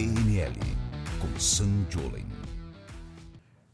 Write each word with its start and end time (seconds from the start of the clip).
PNL 0.00 0.54
com 1.18 1.38
Sam 1.38 1.84
Jolen. 1.90 2.24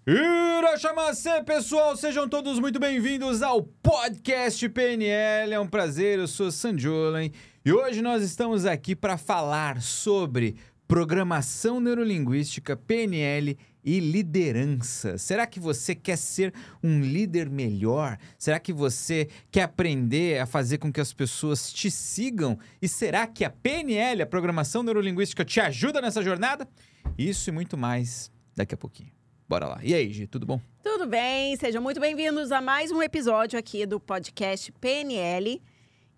Irachamacê, 0.05 1.41
pessoal, 1.45 1.97
sejam 1.97 2.29
todos 2.29 2.59
muito 2.59 2.81
bem-vindos 2.81 3.43
ao 3.43 3.63
podcast 3.63 4.69
PNL. 4.71 5.55
É 5.55 5.61
um 5.61 5.69
prazer, 5.69 6.19
eu 6.19 6.27
sou 6.27 6.51
Sanjolen 6.51 7.31
e 7.65 7.73
hoje 7.73 8.03
nós 8.03 8.25
estamos 8.25 8.67
aqui 8.67 8.97
para 8.97 9.17
falar 9.17 9.81
sobre 9.81 10.57
programação 10.87 11.81
neurolinguística, 11.81 12.77
PNL 12.77 13.57
e 13.85 14.01
liderança. 14.01 15.17
Será 15.19 15.47
que 15.47 15.61
você 15.61 15.95
quer 15.95 16.17
ser 16.17 16.53
um 16.83 17.01
líder 17.01 17.49
melhor? 17.49 18.19
Será 18.39 18.59
que 18.59 18.73
você 18.73 19.29
quer 19.51 19.63
aprender 19.63 20.41
a 20.41 20.47
fazer 20.47 20.79
com 20.79 20.93
que 20.93 21.01
as 21.01 21.13
pessoas 21.13 21.73
te 21.73 21.91
sigam? 21.91 22.59
E 22.81 22.89
será 22.89 23.27
que 23.27 23.45
a 23.45 23.51
PNL, 23.51 24.23
a 24.23 24.27
programação 24.27 24.83
neurolinguística, 24.83 25.45
te 25.45 25.61
ajuda 25.61 26.01
nessa 26.01 26.23
jornada? 26.23 26.69
Isso 27.17 27.51
e 27.51 27.53
muito 27.53 27.77
mais 27.77 28.31
daqui 28.55 28.75
a 28.75 28.79
pouquinho. 28.79 29.11
Bora 29.49 29.67
lá. 29.67 29.79
E 29.83 29.95
aí, 29.95 30.13
Gi, 30.13 30.27
tudo 30.27 30.45
bom? 30.45 30.61
Tudo 30.83 31.07
bem, 31.07 31.57
sejam 31.57 31.81
muito 31.81 32.01
bem-vindos 32.01 32.51
a 32.51 32.61
mais 32.61 32.91
um 32.91 33.01
episódio 33.01 33.57
aqui 33.57 33.87
do 33.87 34.01
podcast 34.01 34.73
PNL. 34.73 35.63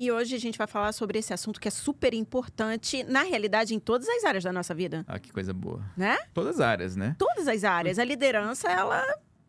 E 0.00 0.12
hoje 0.12 0.34
a 0.36 0.38
gente 0.38 0.56
vai 0.56 0.66
falar 0.66 0.92
sobre 0.92 1.18
esse 1.18 1.32
assunto 1.34 1.60
que 1.60 1.66
é 1.66 1.70
super 1.70 2.14
importante, 2.14 3.02
na 3.04 3.22
realidade, 3.22 3.74
em 3.74 3.80
todas 3.80 4.08
as 4.08 4.24
áreas 4.24 4.44
da 4.44 4.52
nossa 4.52 4.74
vida, 4.74 5.04
Ah, 5.08 5.18
que 5.18 5.32
coisa 5.32 5.52
boa. 5.52 5.82
né? 5.96 6.16
Todas 6.32 6.56
as 6.56 6.60
áreas, 6.60 6.94
né? 6.96 7.16
Todas 7.18 7.48
as 7.48 7.64
áreas. 7.64 7.98
A 7.98 8.04
liderança, 8.04 8.68
ela, 8.70 9.04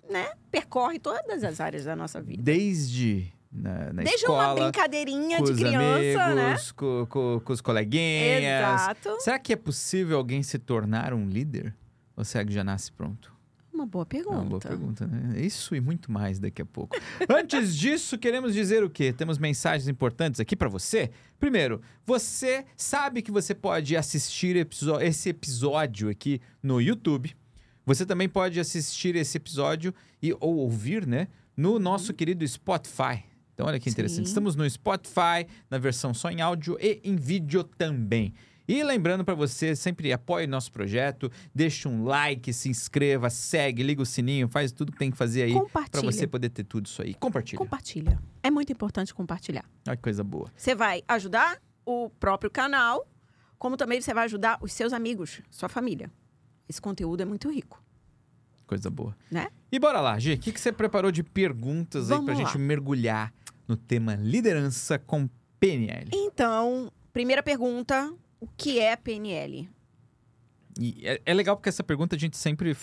né, 0.10 0.32
percorre 0.50 0.98
todas 0.98 1.44
as 1.44 1.60
áreas 1.60 1.86
da 1.86 1.96
nossa 1.96 2.20
vida. 2.22 2.42
Desde 2.42 3.32
na, 3.52 3.94
na 3.94 4.04
Desde 4.04 4.16
escola, 4.22 4.48
uma 4.48 4.56
brincadeirinha 4.56 5.42
de 5.42 5.54
criança, 5.54 6.36
né? 6.36 6.46
amigos, 6.48 6.72
com, 6.72 7.06
com- 7.08 7.42
com 7.44 7.54
os 7.54 7.62
coleguinhas. 7.62 8.44
Exato. 8.44 9.18
Será 9.22 9.40
que 9.40 9.54
é 9.54 9.56
possível 9.56 10.18
alguém 10.18 10.42
se 10.44 10.58
tornar 10.60 11.14
um 11.14 11.28
líder? 11.28 11.76
Ou 12.16 12.24
será 12.24 12.44
que 12.46 12.52
já 12.54 12.64
nasce 12.64 12.92
pronto? 12.92 13.34
Uma 13.80 13.86
boa 13.88 14.04
É 14.04 14.06
pergunta. 14.06 14.36
uma 14.36 14.46
boa 14.46 14.60
pergunta, 14.60 15.08
né? 15.08 15.40
Isso 15.42 15.74
e 15.74 15.80
muito 15.80 16.12
mais 16.12 16.38
daqui 16.38 16.62
a 16.62 16.66
pouco. 16.66 16.98
Antes 17.30 17.76
disso, 17.76 18.18
queremos 18.18 18.54
dizer 18.54 18.84
o 18.84 18.90
quê? 18.90 19.14
Temos 19.14 19.38
mensagens 19.38 19.88
importantes 19.88 20.40
aqui 20.42 20.56
para 20.56 20.68
você. 20.68 21.10
Primeiro, 21.40 21.82
você 22.06 22.66
sabe 22.76 23.22
que 23.22 23.32
você 23.32 23.56
pode 23.56 23.96
assistir 23.96 24.56
esse 25.02 25.30
episódio 25.30 26.10
aqui 26.10 26.42
no 26.62 26.82
YouTube. 26.82 27.34
Você 27.86 28.06
também 28.06 28.28
pode 28.28 28.60
assistir 28.60 29.16
esse 29.16 29.38
episódio 29.38 29.94
e 30.22 30.34
ou 30.40 30.58
ouvir, 30.58 31.08
né, 31.08 31.28
no 31.56 31.80
nosso 31.80 32.14
querido 32.14 32.46
Spotify. 32.48 33.24
Então, 33.54 33.66
olha 33.68 33.80
que 33.80 33.90
interessante. 33.90 34.26
Sim. 34.26 34.30
Estamos 34.30 34.56
no 34.56 34.70
Spotify, 34.70 35.48
na 35.70 35.78
versão 35.78 36.14
só 36.14 36.30
em 36.30 36.40
áudio 36.42 36.78
e 36.80 37.00
em 37.04 37.16
vídeo 37.16 37.64
também. 37.64 38.34
E 38.72 38.84
lembrando 38.84 39.26
para 39.26 39.34
você, 39.34 39.76
sempre 39.76 40.14
apoie 40.14 40.46
nosso 40.46 40.72
projeto, 40.72 41.32
deixe 41.56 41.88
um 41.88 42.04
like, 42.04 42.54
se 42.54 42.70
inscreva, 42.70 43.28
segue, 43.28 43.82
liga 43.82 44.00
o 44.00 44.06
sininho, 44.06 44.48
faz 44.48 44.72
tudo 44.72 44.92
que 44.92 44.98
tem 45.00 45.10
que 45.10 45.18
fazer 45.18 45.42
aí 45.42 45.54
para 45.90 46.02
você 46.02 46.28
poder 46.28 46.50
ter 46.50 46.64
tudo 46.66 46.86
isso 46.86 47.02
aí. 47.02 47.16
Compartilha. 47.16 47.58
Compartilha. 47.58 48.20
É 48.44 48.52
muito 48.52 48.72
importante 48.72 49.12
compartilhar. 49.12 49.66
Olha 49.88 49.98
que 49.98 50.04
coisa 50.04 50.24
boa. 50.24 50.52
Você 50.56 50.76
vai 50.76 51.02
ajudar 51.08 51.60
o 51.84 52.12
próprio 52.20 52.52
canal, 52.52 53.08
como 53.58 53.76
também 53.76 54.00
você 54.00 54.14
vai 54.14 54.26
ajudar 54.26 54.60
os 54.62 54.72
seus 54.72 54.94
amigos, 54.94 55.42
sua 55.50 55.68
família. 55.68 56.12
Esse 56.68 56.80
conteúdo 56.80 57.22
é 57.22 57.26
muito 57.26 57.50
rico, 57.50 57.84
Coisa 58.68 58.92
boa. 58.92 59.18
né? 59.32 59.48
E 59.72 59.80
bora 59.80 60.00
lá, 60.00 60.20
Gi, 60.20 60.34
o 60.34 60.38
que, 60.38 60.52
que 60.52 60.62
você 60.62 60.72
preparou 60.72 61.12
de 61.12 61.24
perguntas 61.24 62.12
aí 62.12 62.18
Vamos 62.18 62.26
pra 62.26 62.36
lá. 62.44 62.46
gente 62.52 62.60
mergulhar 62.60 63.34
no 63.68 63.76
tema 63.76 64.14
liderança 64.14 65.00
com 65.00 65.28
PNL? 65.60 66.12
Então, 66.14 66.92
primeira 67.12 67.42
pergunta: 67.42 68.14
o 68.40 68.48
que 68.58 68.80
é 68.80 68.96
PNL? 68.96 69.70
É, 71.04 71.22
é 71.26 71.34
legal 71.34 71.56
porque 71.58 71.70
essa 71.70 71.84
pergunta 71.84 72.16
a 72.16 72.20
gente 72.20 72.38
sempre 72.38 72.76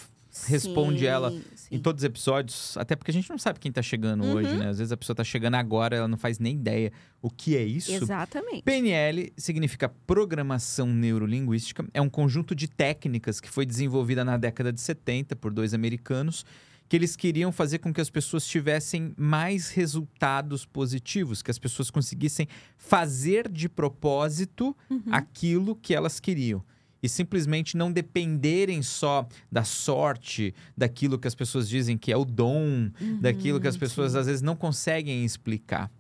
responde 0.45 1.01
Sim, 1.01 1.07
ela 1.07 1.31
sim. 1.55 1.69
em 1.71 1.79
todos 1.79 2.03
os 2.03 2.05
episódios, 2.05 2.77
até 2.77 2.95
porque 2.95 3.11
a 3.11 3.15
gente 3.15 3.31
não 3.31 3.39
sabe 3.39 3.59
quem 3.59 3.73
tá 3.73 3.81
chegando 3.81 4.23
Uhum. 4.23 4.35
hoje, 4.35 4.55
né? 4.55 4.69
Às 4.69 4.79
vezes 4.79 4.93
a 4.93 4.97
pessoa 4.97 5.17
tá 5.17 5.25
chegando 5.25 5.55
agora, 5.55 5.97
ela 5.97 6.09
não 6.09 6.19
faz 6.19 6.39
nem 6.39 6.57
ideia 6.57 6.93
o 7.23 7.31
que 7.31 7.57
é 7.57 7.63
isso. 7.63 7.91
Exatamente. 7.93 8.63
PNL 8.63 9.33
significa 9.37 9.89
Programação 10.07 10.89
Neurolinguística. 10.89 11.87
É 11.95 12.03
um 12.03 12.11
conjunto 12.11 12.55
de 12.55 12.69
técnicas 12.69 13.41
que 13.41 13.49
foi 13.49 13.65
desenvolvida 13.65 14.25
na 14.25 14.37
década 14.37 14.71
de 14.73 14.81
70 14.81 15.35
por 15.37 15.53
dois 15.53 15.73
americanos, 15.73 16.45
que 16.89 16.97
eles 16.97 17.17
queriam 17.17 17.51
fazer 17.51 17.79
com 17.79 17.93
que 17.93 18.01
as 18.01 18.11
pessoas 18.11 18.47
tivessem 18.47 19.13
mais 19.17 19.71
resultados 19.71 20.65
positivos, 20.65 21.43
que 21.43 21.51
as 21.51 21.59
pessoas 21.59 21.91
conseguissem 21.91 22.47
fazer 22.77 23.49
de 23.49 23.69
propósito 23.69 24.77
Uhum. 24.89 25.03
aquilo 25.11 25.75
que 25.77 25.95
elas 25.95 26.21
queriam. 26.21 26.63
E 27.03 27.09
simplesmente 27.09 27.77
não 27.77 27.93
dependerem 27.93 28.83
só 28.83 29.29
da 29.51 29.63
sorte, 29.65 30.55
daquilo 30.77 31.19
que 31.19 31.29
as 31.29 31.35
pessoas 31.35 31.69
dizem 31.69 31.97
que 31.99 32.11
é 32.11 32.17
o 32.17 32.25
dom, 32.25 32.91
daquilo 33.21 33.61
que 33.61 33.69
as 33.69 33.75
Uhum, 33.75 33.81
pessoas 33.81 34.13
sim. 34.13 34.19
às 34.19 34.27
vezes 34.27 34.43
não 34.43 34.57
conseguem 34.57 35.25
explicar. 35.25 35.91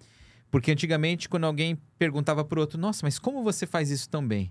Porque 0.50 0.70
antigamente, 0.70 1.28
quando 1.28 1.44
alguém 1.44 1.76
perguntava 1.98 2.44
pro 2.44 2.60
outro, 2.60 2.78
nossa, 2.78 3.04
mas 3.04 3.18
como 3.18 3.42
você 3.42 3.66
faz 3.66 3.90
isso 3.90 4.08
tão 4.08 4.26
bem? 4.26 4.50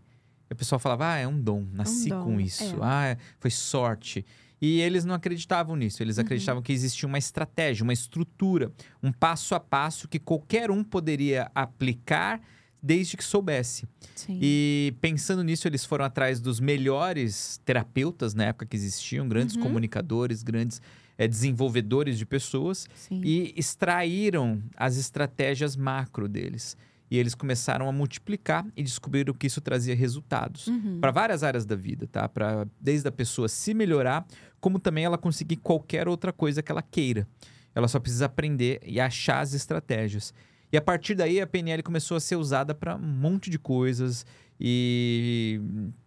E 0.50 0.53
o 0.53 0.56
pessoal 0.56 0.78
falava, 0.78 1.13
ah, 1.13 1.17
é 1.17 1.28
um 1.28 1.41
dom, 1.41 1.66
nasci 1.73 2.09
dom, 2.09 2.23
com 2.23 2.40
isso, 2.40 2.75
é. 2.75 2.79
ah, 2.81 3.17
foi 3.40 3.50
sorte. 3.50 4.23
E 4.61 4.79
eles 4.79 5.03
não 5.05 5.13
acreditavam 5.16 5.75
nisso, 5.75 6.01
eles 6.01 6.17
Uhum. 6.17 6.23
acreditavam 6.23 6.61
que 6.61 6.71
existia 6.73 7.07
uma 7.07 7.17
estratégia, 7.17 7.83
uma 7.83 7.93
estrutura, 7.93 8.71
um 9.03 9.11
passo 9.11 9.53
a 9.53 9.59
passo 9.59 10.07
que 10.07 10.17
qualquer 10.19 10.71
um 10.71 10.83
poderia 10.83 11.51
aplicar 11.53 12.41
desde 12.81 13.17
que 13.17 13.23
soubesse. 13.23 13.88
Sim. 14.16 14.38
E 14.41 14.93
pensando 15.01 15.43
nisso, 15.43 15.67
eles 15.67 15.83
foram 15.83 16.05
atrás 16.05 16.39
dos 16.39 16.59
melhores 16.59 17.59
terapeutas 17.66 18.33
na 18.33 18.45
época 18.45 18.66
que 18.67 18.75
existiam, 18.75 19.27
grandes 19.27 19.55
Uhum. 19.55 19.63
comunicadores, 19.63 20.43
grandes 20.43 20.81
eh, 21.17 21.27
desenvolvedores 21.27 22.17
de 22.17 22.25
pessoas, 22.25 22.87
Sim. 22.93 23.22
e 23.23 23.53
extraíram 23.57 24.61
as 24.75 24.97
estratégias 24.97 25.75
macro 25.75 26.27
deles. 26.27 26.75
E 27.09 27.17
eles 27.17 27.35
começaram 27.35 27.88
a 27.88 27.91
multiplicar 27.91 28.66
e 28.75 28.81
descobriram 28.81 29.33
que 29.33 29.45
isso 29.47 29.61
trazia 29.61 29.95
resultados 29.95 30.67
Uhum. 30.67 30.99
para 30.99 31.11
várias 31.11 31.43
áreas 31.43 31.66
da 31.66 31.75
vida, 31.75 32.07
tá? 32.07 32.27
Para 32.27 32.67
desde 32.81 33.07
a 33.07 33.11
pessoa 33.11 33.47
se 33.47 33.73
melhorar, 33.75 34.25
como 34.59 34.79
também 34.79 35.05
ela 35.05 35.17
conseguir 35.17 35.57
qualquer 35.57 36.07
outra 36.07 36.33
coisa 36.33 36.63
que 36.63 36.71
ela 36.71 36.81
queira. 36.81 37.27
Ela 37.75 37.88
só 37.88 37.99
precisa 37.99 38.25
aprender 38.25 38.79
e 38.83 38.99
achar 38.99 39.41
as 39.41 39.53
estratégias. 39.53 40.33
E 40.71 40.77
a 40.77 40.81
partir 40.81 41.13
daí 41.13 41.39
a 41.39 41.45
PNL 41.45 41.83
começou 41.83 42.17
a 42.17 42.19
ser 42.19 42.38
usada 42.38 42.73
para 42.73 42.95
um 42.95 42.99
monte 42.99 43.49
de 43.51 43.59
coisas 43.59 44.25
e 44.59 45.61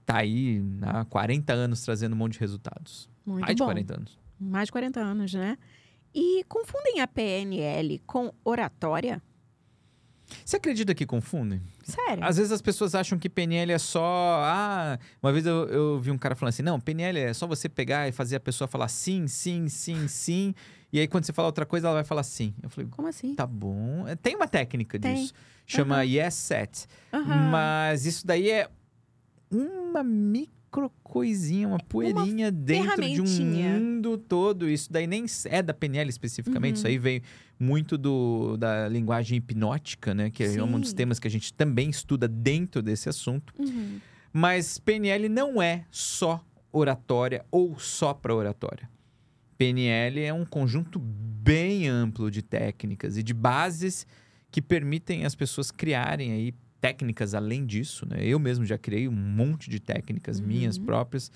tá 0.05 0.19
aí 0.19 0.63
há 0.83 1.05
40 1.05 1.53
anos 1.53 1.83
trazendo 1.83 2.15
um 2.15 2.17
monte 2.17 2.33
de 2.35 2.41
resultados. 2.41 3.09
Muito 3.25 3.43
Mais 3.43 3.55
de 3.55 3.61
bom. 3.61 3.67
40 3.67 3.95
anos. 3.97 4.19
Mais 4.41 4.67
de 4.67 4.73
40 4.73 5.01
anos, 5.01 5.35
né? 5.35 5.57
E 6.15 6.43
confundem 6.49 7.01
a 7.01 7.07
PNL 7.07 8.01
com 8.07 8.33
oratória? 8.45 9.23
Você 10.45 10.57
acredita 10.57 10.95
que 10.95 11.07
confundem? 11.07 11.61
Sério? 11.83 12.25
Às 12.25 12.37
vezes 12.37 12.53
as 12.53 12.61
pessoas 12.63 12.95
acham 12.95 13.19
que 13.19 13.29
PNL 13.29 13.73
é 13.73 13.79
só. 13.79 14.41
Ah, 14.43 14.99
uma 15.23 15.33
vez 15.33 15.47
eu, 15.47 15.67
eu 15.69 16.01
vi 16.01 16.11
um 16.11 16.19
cara 16.19 16.35
falando 16.35 16.51
assim: 16.51 16.63
não, 16.63 16.79
PNL 16.81 17.19
é 17.19 17.33
só 17.35 17.47
você 17.47 17.69
pegar 17.69 18.09
e 18.09 18.13
fazer 18.13 18.37
a 18.37 18.41
pessoa 18.41 18.69
falar 18.69 18.89
sim, 18.89 19.27
sim, 19.27 19.69
sim, 19.69 20.07
sim. 20.09 20.55
E 20.93 20.99
aí 20.99 21.07
quando 21.07 21.25
você 21.25 21.33
fala 21.33 21.49
outra 21.49 21.67
coisa, 21.67 21.87
ela 21.89 21.95
vai 21.97 22.05
falar 22.05 22.23
sim. 22.23 22.55
Eu 22.63 22.71
falei, 22.71 22.89
Como 22.91 23.09
assim? 23.09 23.35
tá 23.35 23.47
bom. 23.47 24.07
É, 24.09 24.17
Tem 24.17 24.35
uma 24.37 24.49
técnica 24.49 24.99
Tem. 24.99 25.15
disso. 25.15 25.33
Chama 25.67 25.97
Aham. 25.97 26.03
Yes 26.05 26.35
Set. 26.35 26.87
Aham. 27.13 27.51
Mas 27.51 28.07
isso 28.07 28.27
daí 28.27 28.51
é 28.51 28.69
uma 29.51 30.03
micro 30.03 30.58
coisinha, 31.03 31.69
uma 31.69 31.79
poeirinha 31.79 32.51
dentro 32.51 33.03
de 33.03 33.21
um 33.21 33.27
mundo 33.27 34.19
todo. 34.19 34.69
Isso 34.69 34.93
daí 34.93 35.07
nem 35.07 35.25
é 35.47 35.63
da 35.63 35.73
PNL 35.75 36.09
especificamente. 36.09 36.75
Uhum. 36.75 36.79
Isso 36.79 36.87
aí 36.87 36.99
veio 36.99 37.23
muito 37.59 37.99
do, 37.99 38.57
da 38.57 38.89
linguagem 38.89 39.39
hipnótica, 39.39 40.15
né? 40.15 40.31
Que 40.31 40.45
é 40.45 40.63
um 40.63 40.79
dos 40.79 40.91
Sim. 40.91 40.97
temas 40.97 41.19
que 41.19 41.27
a 41.27 41.31
gente 41.31 41.53
também 41.53 41.91
estuda 41.91 42.29
dentro 42.29 42.83
desse 42.83 43.09
assunto. 43.09 43.53
Uhum. 43.59 43.99
Mas 44.33 44.79
PNL 44.79 45.29
não 45.29 45.61
é 45.61 45.85
só 45.91 46.45
oratória 46.71 47.45
ou 47.51 47.79
só 47.79 48.13
para 48.13 48.35
oratória. 48.35 48.89
PNL 49.57 50.21
é 50.21 50.33
um 50.33 50.45
conjunto 50.45 50.99
bem 50.99 51.89
amplo 51.89 52.31
de 52.31 52.43
técnicas 52.43 53.17
e 53.17 53.23
de 53.23 53.35
bases 53.35 54.07
que 54.51 54.63
permitem 54.63 55.25
as 55.25 55.35
pessoas 55.35 55.71
criarem 55.71 56.33
aí 56.33 56.55
técnicas 56.81 57.35
além 57.35 57.65
disso, 57.67 58.07
né? 58.07 58.19
Eu 58.25 58.39
mesmo 58.39 58.65
já 58.65 58.79
criei 58.79 59.09
um 59.09 59.13
monte 59.13 59.69
de 59.71 59.81
técnicas 59.81 60.39
Uhum. 60.41 60.47
minhas 60.47 60.79
próprias. 60.79 61.31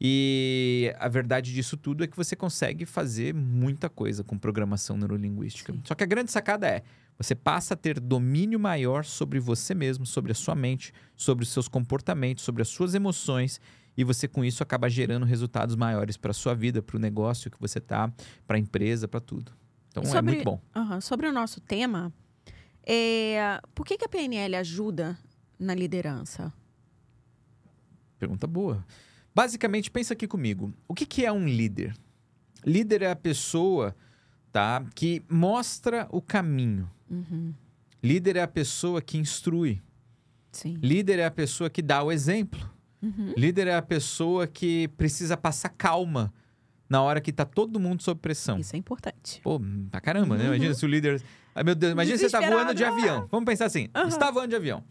E 0.00 0.92
a 0.98 1.08
verdade 1.08 1.52
disso 1.54 1.76
tudo 1.76 2.02
é 2.04 2.06
que 2.06 2.16
você 2.16 2.34
consegue 2.34 2.84
fazer 2.84 3.32
muita 3.32 3.88
coisa 3.88 4.24
com 4.24 4.36
programação 4.36 4.96
neurolinguística. 4.96 5.72
Sim. 5.72 5.80
Só 5.84 5.94
que 5.94 6.02
a 6.02 6.06
grande 6.06 6.30
sacada 6.32 6.66
é, 6.68 6.82
você 7.16 7.34
passa 7.34 7.74
a 7.74 7.76
ter 7.76 8.00
domínio 8.00 8.58
maior 8.58 9.04
sobre 9.04 9.38
você 9.38 9.72
mesmo, 9.74 10.04
sobre 10.04 10.32
a 10.32 10.34
sua 10.34 10.54
mente, 10.54 10.92
sobre 11.16 11.44
os 11.44 11.50
seus 11.50 11.68
comportamentos, 11.68 12.42
sobre 12.44 12.60
as 12.60 12.68
suas 12.68 12.94
emoções, 12.94 13.60
e 13.96 14.02
você 14.02 14.26
com 14.26 14.44
isso 14.44 14.62
acaba 14.64 14.90
gerando 14.90 15.24
resultados 15.24 15.76
maiores 15.76 16.16
para 16.16 16.32
sua 16.32 16.54
vida, 16.54 16.82
para 16.82 16.96
o 16.96 17.00
negócio 17.00 17.48
que 17.50 17.60
você 17.60 17.80
tá, 17.80 18.12
para 18.46 18.56
a 18.56 18.60
empresa, 18.60 19.06
para 19.06 19.20
tudo. 19.20 19.52
Então 19.90 20.02
é 20.02 20.06
Sobre- 20.06 20.32
muito 20.34 20.44
bom. 20.44 20.60
Aham. 20.74 21.00
Sobre 21.00 21.28
o 21.28 21.32
nosso 21.32 21.60
tema, 21.60 22.12
é, 22.86 23.60
por 23.74 23.86
que, 23.86 23.96
que 23.96 24.04
a 24.04 24.08
PNL 24.08 24.56
ajuda 24.56 25.18
na 25.58 25.74
liderança? 25.74 26.52
pergunta 28.24 28.46
boa. 28.46 28.84
Basicamente, 29.34 29.90
pensa 29.90 30.14
aqui 30.14 30.26
comigo. 30.26 30.72
O 30.88 30.94
que, 30.94 31.04
que 31.04 31.26
é 31.26 31.32
um 31.32 31.46
líder? 31.46 31.94
Líder 32.64 33.02
é 33.02 33.10
a 33.10 33.16
pessoa, 33.16 33.94
tá, 34.50 34.82
que 34.94 35.22
mostra 35.28 36.08
o 36.10 36.22
caminho. 36.22 36.90
Uhum. 37.10 37.52
Líder 38.02 38.36
é 38.36 38.42
a 38.42 38.48
pessoa 38.48 39.02
que 39.02 39.18
instrui. 39.18 39.82
Sim. 40.52 40.78
Líder 40.80 41.18
é 41.18 41.26
a 41.26 41.30
pessoa 41.30 41.68
que 41.68 41.82
dá 41.82 42.02
o 42.02 42.10
exemplo. 42.10 42.70
Uhum. 43.02 43.34
Líder 43.36 43.66
é 43.66 43.76
a 43.76 43.82
pessoa 43.82 44.46
que 44.46 44.88
precisa 44.88 45.36
passar 45.36 45.68
calma 45.70 46.32
na 46.94 47.02
hora 47.02 47.20
que 47.20 47.32
tá 47.32 47.44
todo 47.44 47.80
mundo 47.80 48.04
sob 48.04 48.20
pressão. 48.20 48.56
Isso 48.56 48.76
é 48.76 48.78
importante. 48.78 49.40
Pô, 49.42 49.60
pra 49.90 50.00
caramba, 50.00 50.36
né? 50.36 50.44
Uhum. 50.44 50.54
Imagina 50.54 50.74
se 50.74 50.84
o 50.84 50.88
líder. 50.88 51.20
Ai, 51.52 51.64
meu 51.64 51.74
Deus, 51.74 51.92
imagina 51.92 52.16
você 52.16 52.30
tá 52.30 52.40
voando 52.40 52.72
de 52.72 52.84
avião. 52.84 53.26
Vamos 53.32 53.44
pensar 53.44 53.64
assim: 53.64 53.88
Aham. 53.92 54.08
você 54.10 54.16
tá 54.18 54.30
voando 54.30 54.50
de 54.50 54.56
avião. 54.56 54.84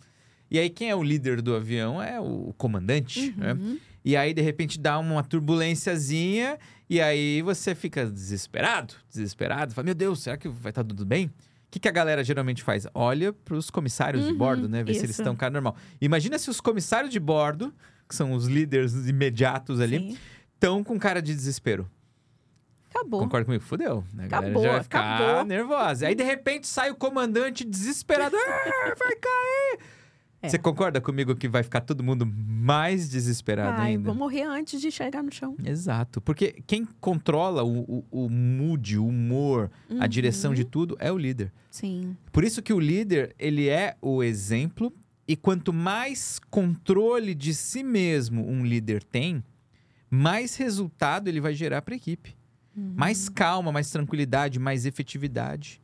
E 0.52 0.60
aí, 0.60 0.70
quem 0.70 0.90
é 0.90 0.96
o 0.96 1.02
líder 1.02 1.42
do 1.42 1.56
avião 1.56 2.04
é 2.04 2.20
o 2.20 2.54
comandante, 2.58 3.34
né? 3.38 3.54
Uhum. 3.54 3.78
E 4.04 4.18
aí, 4.18 4.34
de 4.34 4.42
repente, 4.42 4.78
dá 4.78 5.00
uma 5.00 5.24
turbulênciazinha, 5.24 6.60
e 6.90 7.00
aí 7.00 7.42
você 7.42 7.74
fica 7.74 8.06
desesperado, 8.06 8.96
desesperado, 9.10 9.74
fala: 9.74 9.86
Meu 9.86 9.96
Deus, 9.96 10.22
será 10.22 10.36
que 10.36 10.50
vai 10.50 10.72
estar 10.72 10.84
tudo 10.84 11.06
bem? 11.06 11.28
O 11.28 11.32
que, 11.72 11.80
que 11.80 11.88
a 11.88 11.92
galera 11.92 12.22
geralmente 12.22 12.62
faz? 12.62 12.86
Olha 12.94 13.32
pros 13.32 13.70
comissários 13.72 14.26
de 14.26 14.32
Uhum, 14.32 14.38
bordo, 14.38 14.68
né? 14.70 14.84
Ver 14.84 14.94
se 14.94 15.00
eles 15.00 15.12
isso. 15.12 15.22
estão 15.22 15.36
cara 15.38 15.52
normal. 15.54 15.76
Imagina 16.02 16.38
se 16.38 16.50
os 16.50 16.60
comissários 16.62 17.12
de 17.12 17.20
bordo, 17.20 17.74
que 18.08 18.14
são 18.14 18.34
os 18.34 18.46
líderes 18.46 18.94
imediatos 19.08 19.80
ali, 19.80 19.98
Sim. 20.12 20.18
Estão 20.64 20.84
com 20.84 20.98
cara 20.98 21.22
de 21.22 21.34
desespero. 21.36 21.90
Acabou. 22.90 23.20
Concorda 23.22 23.46
comigo? 23.46 23.64
Fudeu. 23.64 24.04
né? 24.14 24.26
A 24.26 24.28
galera 24.28 24.48
Acabou, 24.52 24.64
já 24.64 24.72
vai 24.74 24.84
ficar 24.84 25.16
acabou. 25.16 25.46
nervosa. 25.46 26.08
Aí, 26.08 26.16
de 26.16 26.24
repente, 26.24 26.68
sai 26.68 26.92
o 26.92 26.96
comandante 26.96 27.64
desesperado. 27.66 28.36
"Ah, 28.38 28.94
vai 28.98 29.16
cair! 29.16 29.80
É. 30.44 30.50
Você 30.50 30.58
concorda 30.60 31.00
comigo 31.02 31.36
que 31.36 31.48
vai 31.48 31.64
ficar 31.64 31.82
todo 31.82 32.04
mundo 32.04 32.26
mais 32.26 33.10
desesperado 33.10 33.82
Ai, 33.82 33.92
ainda? 33.92 34.04
vou 34.04 34.14
morrer 34.14 34.44
antes 34.44 34.80
de 34.82 34.92
chegar 34.92 35.24
no 35.24 35.32
chão. 35.34 35.56
Exato. 35.64 36.20
Porque 36.22 36.62
quem 36.68 36.86
controla 37.00 37.64
o, 37.64 37.80
o, 38.12 38.26
o 38.26 38.30
mood, 38.30 38.98
o 39.00 39.08
humor, 39.08 39.72
a 39.90 39.94
Uhum. 40.04 40.08
direção 40.08 40.54
de 40.54 40.66
tudo 40.66 40.98
é 41.00 41.10
o 41.12 41.18
líder. 41.18 41.52
Sim. 41.72 42.16
Por 42.32 42.44
isso 42.44 42.62
que 42.62 42.74
o 42.74 42.80
líder, 42.80 43.34
ele 43.40 43.70
é 43.70 43.96
o 44.02 44.22
exemplo. 44.22 44.94
E 45.26 45.38
quanto 45.38 45.72
mais 45.72 46.40
controle 46.52 47.34
de 47.34 47.54
si 47.54 47.82
mesmo 47.82 48.46
um 48.46 48.66
líder 48.66 49.02
tem, 49.02 49.42
mais 50.14 50.56
resultado 50.56 51.28
ele 51.28 51.42
vai 51.42 51.56
gerar 51.56 51.82
para 51.82 51.96
a 51.96 51.98
equipe. 51.98 52.38
Uhum. 52.78 52.94
Mais 52.96 53.30
calma, 53.30 53.72
mais 53.72 53.90
tranquilidade, 53.90 54.60
mais 54.60 54.86
efetividade. 54.86 55.82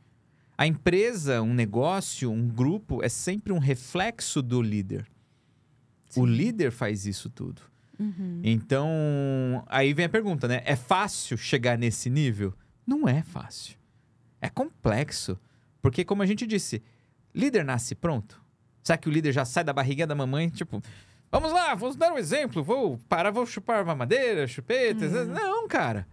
A 0.56 0.68
empresa, 0.68 1.42
um 1.42 1.52
negócio, 1.52 2.30
um 2.30 2.46
grupo 2.46 3.02
é 3.02 3.08
sempre 3.08 3.52
um 3.52 3.58
reflexo 3.58 4.40
do 4.40 4.62
líder. 4.62 5.04
O 6.10 6.26
Sim. 6.26 6.32
líder 6.32 6.70
faz 6.70 7.06
isso 7.06 7.28
tudo. 7.28 7.60
Uhum. 7.98 8.40
Então, 8.44 9.64
aí 9.66 9.92
vem 9.92 10.06
a 10.06 10.08
pergunta, 10.08 10.46
né? 10.46 10.62
É 10.64 10.76
fácil 10.76 11.36
chegar 11.36 11.76
nesse 11.76 12.08
nível? 12.08 12.54
Não 12.86 13.08
é 13.08 13.24
fácil. 13.24 13.76
É 14.40 14.48
complexo. 14.48 15.36
Porque, 15.82 16.04
como 16.04 16.22
a 16.22 16.26
gente 16.26 16.46
disse, 16.46 16.80
líder 17.34 17.64
nasce 17.64 17.96
pronto. 17.96 18.40
Será 18.84 18.96
que 18.96 19.08
o 19.08 19.12
líder 19.12 19.32
já 19.32 19.44
sai 19.44 19.64
da 19.64 19.72
barriga 19.72 20.06
da 20.06 20.14
mamãe, 20.14 20.48
tipo, 20.50 20.80
vamos 21.30 21.52
lá, 21.52 21.74
vamos 21.74 21.96
dar 21.96 22.12
um 22.12 22.18
exemplo, 22.18 22.62
vou 22.62 22.98
parar, 23.08 23.30
vou 23.30 23.46
chupar 23.46 23.84
mamadeira, 23.84 24.46
chupeta. 24.46 25.06
Uhum. 25.06 25.26
Não, 25.26 25.68
cara. 25.68 26.06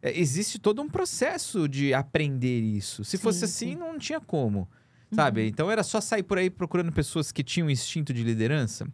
É, 0.00 0.16
existe 0.18 0.58
todo 0.58 0.80
um 0.80 0.88
processo 0.88 1.68
de 1.68 1.92
aprender 1.92 2.60
isso. 2.60 3.04
Se 3.04 3.16
Sim, 3.16 3.22
fosse 3.22 3.44
assim, 3.44 3.70
sim. 3.70 3.76
não 3.76 3.98
tinha 3.98 4.20
como. 4.20 4.68
Sabe? 5.10 5.46
Então 5.48 5.70
era 5.70 5.82
só 5.82 6.00
sair 6.00 6.22
por 6.22 6.36
aí 6.36 6.50
procurando 6.50 6.92
pessoas 6.92 7.32
que 7.32 7.42
tinham 7.42 7.70
instinto 7.70 8.12
de 8.12 8.22
liderança. 8.22 8.86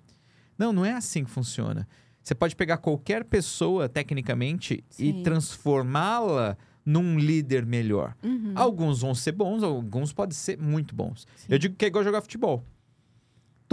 Não, 0.57 0.73
não 0.73 0.85
é 0.85 0.93
assim 0.93 1.25
que 1.25 1.31
funciona. 1.31 1.89
Você 2.23 2.35
pode 2.35 2.57
pegar 2.57 2.79
qualquer 2.79 3.25
pessoa, 3.25 3.89
tecnicamente, 3.89 4.83
e 4.99 5.13
Sim. 5.13 5.23
transformá-la 5.23 6.57
num 6.87 7.19
líder 7.19 7.67
melhor. 7.67 8.15
Uhum. 8.23 8.53
Alguns 8.55 9.01
vão 9.01 9.15
ser 9.15 9.33
bons, 9.33 9.63
alguns 9.63 10.13
podem 10.13 10.35
ser 10.35 10.57
muito 10.59 10.95
bons. 10.95 11.27
Eu 11.49 11.59
digo 11.59 11.75
que 11.75 11.85
é 11.85 11.89
igual 11.89 12.05
jogar 12.05 12.23
futebol. 12.23 12.65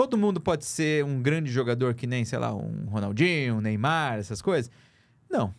Todo 0.01 0.17
mundo 0.17 0.41
pode 0.41 0.65
ser 0.65 1.05
um 1.05 1.21
grande 1.21 1.51
jogador 1.51 1.93
que 1.93 2.07
nem, 2.07 2.25
sei 2.25 2.39
lá, 2.39 2.51
um 2.55 2.85
Ronaldinho, 2.89 3.57
um 3.57 3.61
Neymar, 3.61 4.17
essas 4.17 4.41
coisas. 4.41 4.71
Não. 5.29 5.53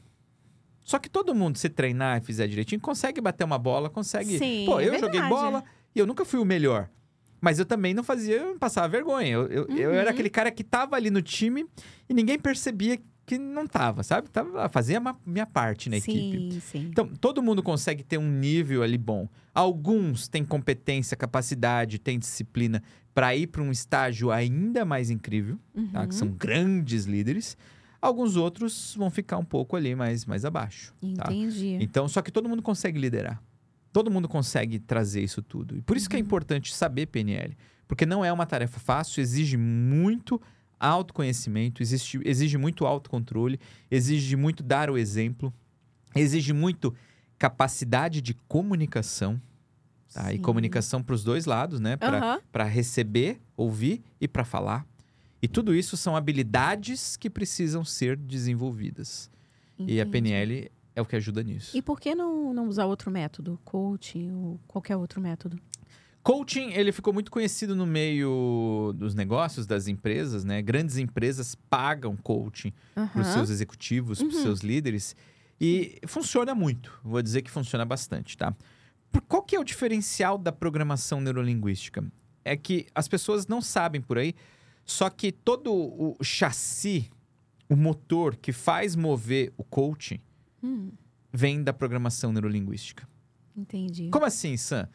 Só 0.80 0.98
que 0.98 1.08
todo 1.08 1.32
mundo, 1.32 1.58
se 1.58 1.68
treinar 1.68 2.18
e 2.20 2.24
fizer 2.24 2.48
direitinho, 2.48 2.80
consegue 2.80 3.20
bater 3.20 3.44
uma 3.44 3.56
bola, 3.56 3.88
consegue. 3.88 4.36
Sim, 4.38 4.64
Pô, 4.66 4.80
eu 4.80 4.94
é 4.94 4.98
joguei 4.98 5.22
bola 5.22 5.62
e 5.94 6.00
eu 6.00 6.06
nunca 6.08 6.24
fui 6.24 6.40
o 6.40 6.44
melhor. 6.44 6.88
Mas 7.40 7.60
eu 7.60 7.64
também 7.64 7.94
não 7.94 8.02
fazia 8.02 8.56
passar 8.58 8.88
vergonha. 8.88 9.28
Eu, 9.28 9.46
eu, 9.46 9.66
eu 9.68 9.92
era 9.92 10.06
Uhum. 10.06 10.10
aquele 10.12 10.28
cara 10.28 10.50
que 10.50 10.64
tava 10.64 10.96
ali 10.96 11.08
no 11.08 11.22
time 11.22 11.64
e 12.08 12.12
ninguém 12.12 12.36
percebia 12.36 12.98
que 13.24 13.38
não 13.38 13.64
tava, 13.68 14.02
sabe? 14.02 14.28
Tava, 14.28 14.68
fazia 14.68 14.98
a 14.98 15.16
minha 15.24 15.46
parte 15.46 15.88
na 15.88 15.98
equipe. 15.98 16.50
sim, 16.54 16.60
sim. 16.60 16.88
Então, 16.90 17.06
todo 17.06 17.40
mundo 17.40 17.62
consegue 17.62 18.02
ter 18.02 18.18
um 18.18 18.28
nível 18.28 18.82
ali 18.82 18.98
bom. 18.98 19.28
Alguns 19.54 20.26
têm 20.26 20.44
competência, 20.44 21.16
capacidade, 21.16 22.00
têm 22.00 22.18
disciplina 22.18 22.82
para 23.14 23.34
ir 23.36 23.46
para 23.48 23.62
um 23.62 23.70
estágio 23.70 24.30
ainda 24.30 24.84
mais 24.84 25.10
incrível, 25.10 25.58
tá? 25.92 26.00
que 26.06 26.12
Uhum. 26.14 26.18
são 26.18 26.28
grandes 26.28 27.04
líderes. 27.04 27.56
Alguns 28.00 28.36
outros 28.36 28.94
vão 28.96 29.10
ficar 29.10 29.38
um 29.38 29.44
pouco 29.44 29.76
ali 29.76 29.94
mais, 29.94 30.24
mais 30.26 30.44
abaixo. 30.44 30.92
tá? 31.16 31.32
Entendi. 31.32 31.76
Então, 31.80 32.08
só 32.08 32.20
que 32.22 32.32
todo 32.32 32.48
mundo 32.48 32.62
consegue 32.62 32.98
liderar. 32.98 33.40
Todo 33.92 34.10
mundo 34.10 34.28
consegue 34.28 34.78
trazer 34.78 35.22
isso 35.22 35.42
tudo. 35.42 35.76
E 35.76 35.82
por 35.82 35.96
isso 35.96 36.08
que 36.08 36.16
é 36.16 36.18
Uhum. 36.18 36.24
importante 36.24 36.74
saber 36.74 37.06
PNL. 37.06 37.56
Porque 37.86 38.06
não 38.06 38.24
é 38.24 38.32
uma 38.32 38.46
tarefa 38.46 38.80
fácil, 38.80 39.20
exige 39.20 39.56
muito 39.58 40.40
autoconhecimento, 40.80 41.82
existe, 41.82 42.18
exige 42.24 42.58
muito 42.58 42.84
autocontrole, 42.86 43.60
exige 43.90 44.34
muito 44.36 44.62
dar 44.62 44.90
o 44.90 44.98
exemplo, 44.98 45.52
exige 46.14 46.52
muito 46.52 46.92
capacidade 47.38 48.20
de 48.20 48.34
comunicação. 48.48 49.40
Tá? 50.12 50.32
E 50.32 50.38
comunicação 50.38 51.02
para 51.02 51.14
os 51.14 51.24
dois 51.24 51.46
lados, 51.46 51.80
né? 51.80 51.96
Para 51.96 52.40
para 52.52 52.64
receber, 52.64 53.40
ouvir 53.56 54.02
e 54.20 54.28
para 54.28 54.44
falar. 54.44 54.86
E 55.40 55.48
tudo 55.48 55.74
isso 55.74 55.96
são 55.96 56.14
habilidades 56.14 57.16
que 57.16 57.28
precisam 57.30 57.84
ser 57.84 58.16
desenvolvidas. 58.16 59.30
E 59.78 59.98
a 59.98 60.04
Entendi. 60.04 60.10
PNL 60.10 60.70
é 60.94 61.00
o 61.02 61.06
que 61.06 61.16
ajuda 61.16 61.42
nisso. 61.42 61.76
E 61.76 61.80
por 61.82 61.98
que 61.98 62.14
não, 62.14 62.52
não 62.52 62.68
usar 62.68 62.84
outro 62.84 63.10
método? 63.10 63.58
Coaching 63.64 64.30
ou 64.32 64.60
qualquer 64.68 64.96
outro 64.96 65.20
método? 65.20 65.58
Coaching, 66.22 66.70
ele 66.72 66.92
ficou 66.92 67.12
muito 67.12 67.30
conhecido 67.32 67.74
no 67.74 67.84
meio 67.84 68.92
dos 68.96 69.12
negócios, 69.14 69.66
das 69.66 69.88
empresas, 69.88 70.44
né? 70.44 70.62
Grandes 70.62 70.96
empresas 70.98 71.56
pagam 71.68 72.16
coaching 72.16 72.72
para 72.94 73.22
os 73.22 73.26
seus 73.28 73.50
executivos, 73.50 74.18
para 74.18 74.28
os 74.28 74.34
Uhum. 74.36 74.42
seus 74.42 74.60
líderes. 74.60 75.16
E 75.60 75.98
funciona 76.06 76.54
muito. 76.54 76.92
Vou 77.02 77.20
dizer 77.20 77.42
que 77.42 77.50
funciona 77.50 77.84
bastante, 77.84 78.36
tá? 78.36 78.54
Por- 79.12 79.22
Qual 79.22 79.42
que 79.42 79.54
é 79.54 79.60
o 79.60 79.64
diferencial 79.64 80.36
da 80.38 80.50
programação 80.50 81.20
neurolinguística? 81.20 82.02
É 82.44 82.56
que 82.56 82.86
as 82.94 83.06
pessoas 83.06 83.46
não 83.46 83.60
sabem 83.60 84.00
por 84.00 84.18
aí, 84.18 84.34
só 84.84 85.08
que 85.10 85.30
todo 85.30 85.72
o 85.72 86.16
chassi, 86.24 87.08
o 87.68 87.76
motor 87.76 88.34
que 88.36 88.50
faz 88.52 88.96
mover 88.96 89.52
o 89.56 89.62
coaching, 89.62 90.18
Hum, 90.64 90.90
vem 91.32 91.62
da 91.62 91.72
programação 91.72 92.32
neurolinguística. 92.32 93.06
entendi. 93.56 94.08
Como 94.10 94.24
assim, 94.24 94.56
Sam? 94.56 94.88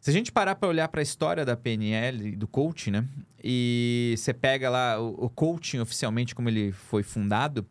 Se 0.00 0.10
a 0.10 0.12
gente 0.12 0.32
parar 0.32 0.56
para 0.56 0.68
olhar 0.68 0.88
para 0.88 1.00
a 1.00 1.02
história 1.02 1.44
da 1.44 1.56
PNL, 1.56 2.34
do 2.34 2.48
coaching, 2.48 2.90
né? 2.90 3.08
E 3.42 4.14
você 4.18 4.34
pega 4.34 4.68
lá 4.68 5.00
o, 5.00 5.26
o 5.26 5.30
coaching 5.30 5.78
oficialmente, 5.78 6.34
como 6.34 6.48
ele 6.48 6.72
foi 6.72 7.02
fundado, 7.04 7.64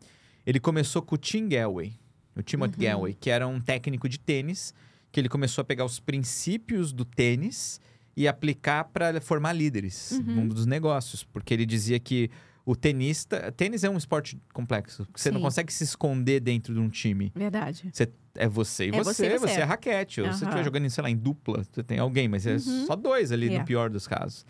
ele 0.46 0.58
começou 0.58 1.02
com 1.02 1.14
o 1.14 1.18
Tim 1.18 1.46
Galway, 1.48 1.92
o 2.34 2.42
Timothy 2.42 2.76
Uhum. 2.78 2.82
Galway, 2.90 3.14
que 3.14 3.28
era 3.28 3.46
um 3.46 3.60
técnico 3.60 4.08
de 4.08 4.18
tênis, 4.18 4.72
que 5.12 5.20
ele 5.20 5.28
começou 5.28 5.62
a 5.62 5.64
pegar 5.64 5.84
os 5.84 6.00
princípios 6.00 6.92
do 6.92 7.04
tênis 7.04 7.80
e 8.16 8.26
aplicar 8.26 8.84
para 8.84 9.20
formar 9.20 9.52
líderes 9.52 10.10
no 10.12 10.18
Uhum. 10.30 10.34
mundo 10.40 10.54
dos 10.54 10.66
negócios, 10.66 11.22
porque 11.22 11.52
ele 11.54 11.64
dizia 11.66 11.98
que 12.00 12.30
o 12.64 12.74
tenista, 12.76 13.50
tênis 13.52 13.84
é 13.84 13.90
um 13.90 13.96
esporte 13.96 14.38
complexo, 14.52 15.06
você 15.14 15.30
não 15.30 15.38
Sim. 15.40 15.44
consegue 15.44 15.72
se 15.72 15.82
esconder 15.84 16.40
dentro 16.40 16.72
de 16.72 16.80
um 16.80 16.88
time. 16.88 17.32
Verdade. 17.34 17.90
Você, 17.92 18.08
é 18.36 18.48
você 18.48 18.84
e 18.86 18.88
É 18.88 18.92
você, 18.92 19.30
você 19.30 19.38
você, 19.38 19.60
é 19.60 19.64
raquete. 19.64 20.20
Ou 20.20 20.32
se 20.32 20.38
você 20.38 20.44
estiver 20.44 20.64
jogando, 20.64 20.88
sei 20.88 21.02
lá, 21.02 21.10
em 21.10 21.16
dupla, 21.16 21.64
você 21.64 21.82
tem 21.82 21.98
alguém, 21.98 22.28
mas 22.28 22.46
é 22.46 22.54
Uhum. 22.54 22.86
só 22.86 22.94
dois 22.96 23.32
ali, 23.32 23.52
É. 23.52 23.58
no 23.58 23.64
pior 23.64 23.90
dos 23.90 24.06
casos. 24.06 24.46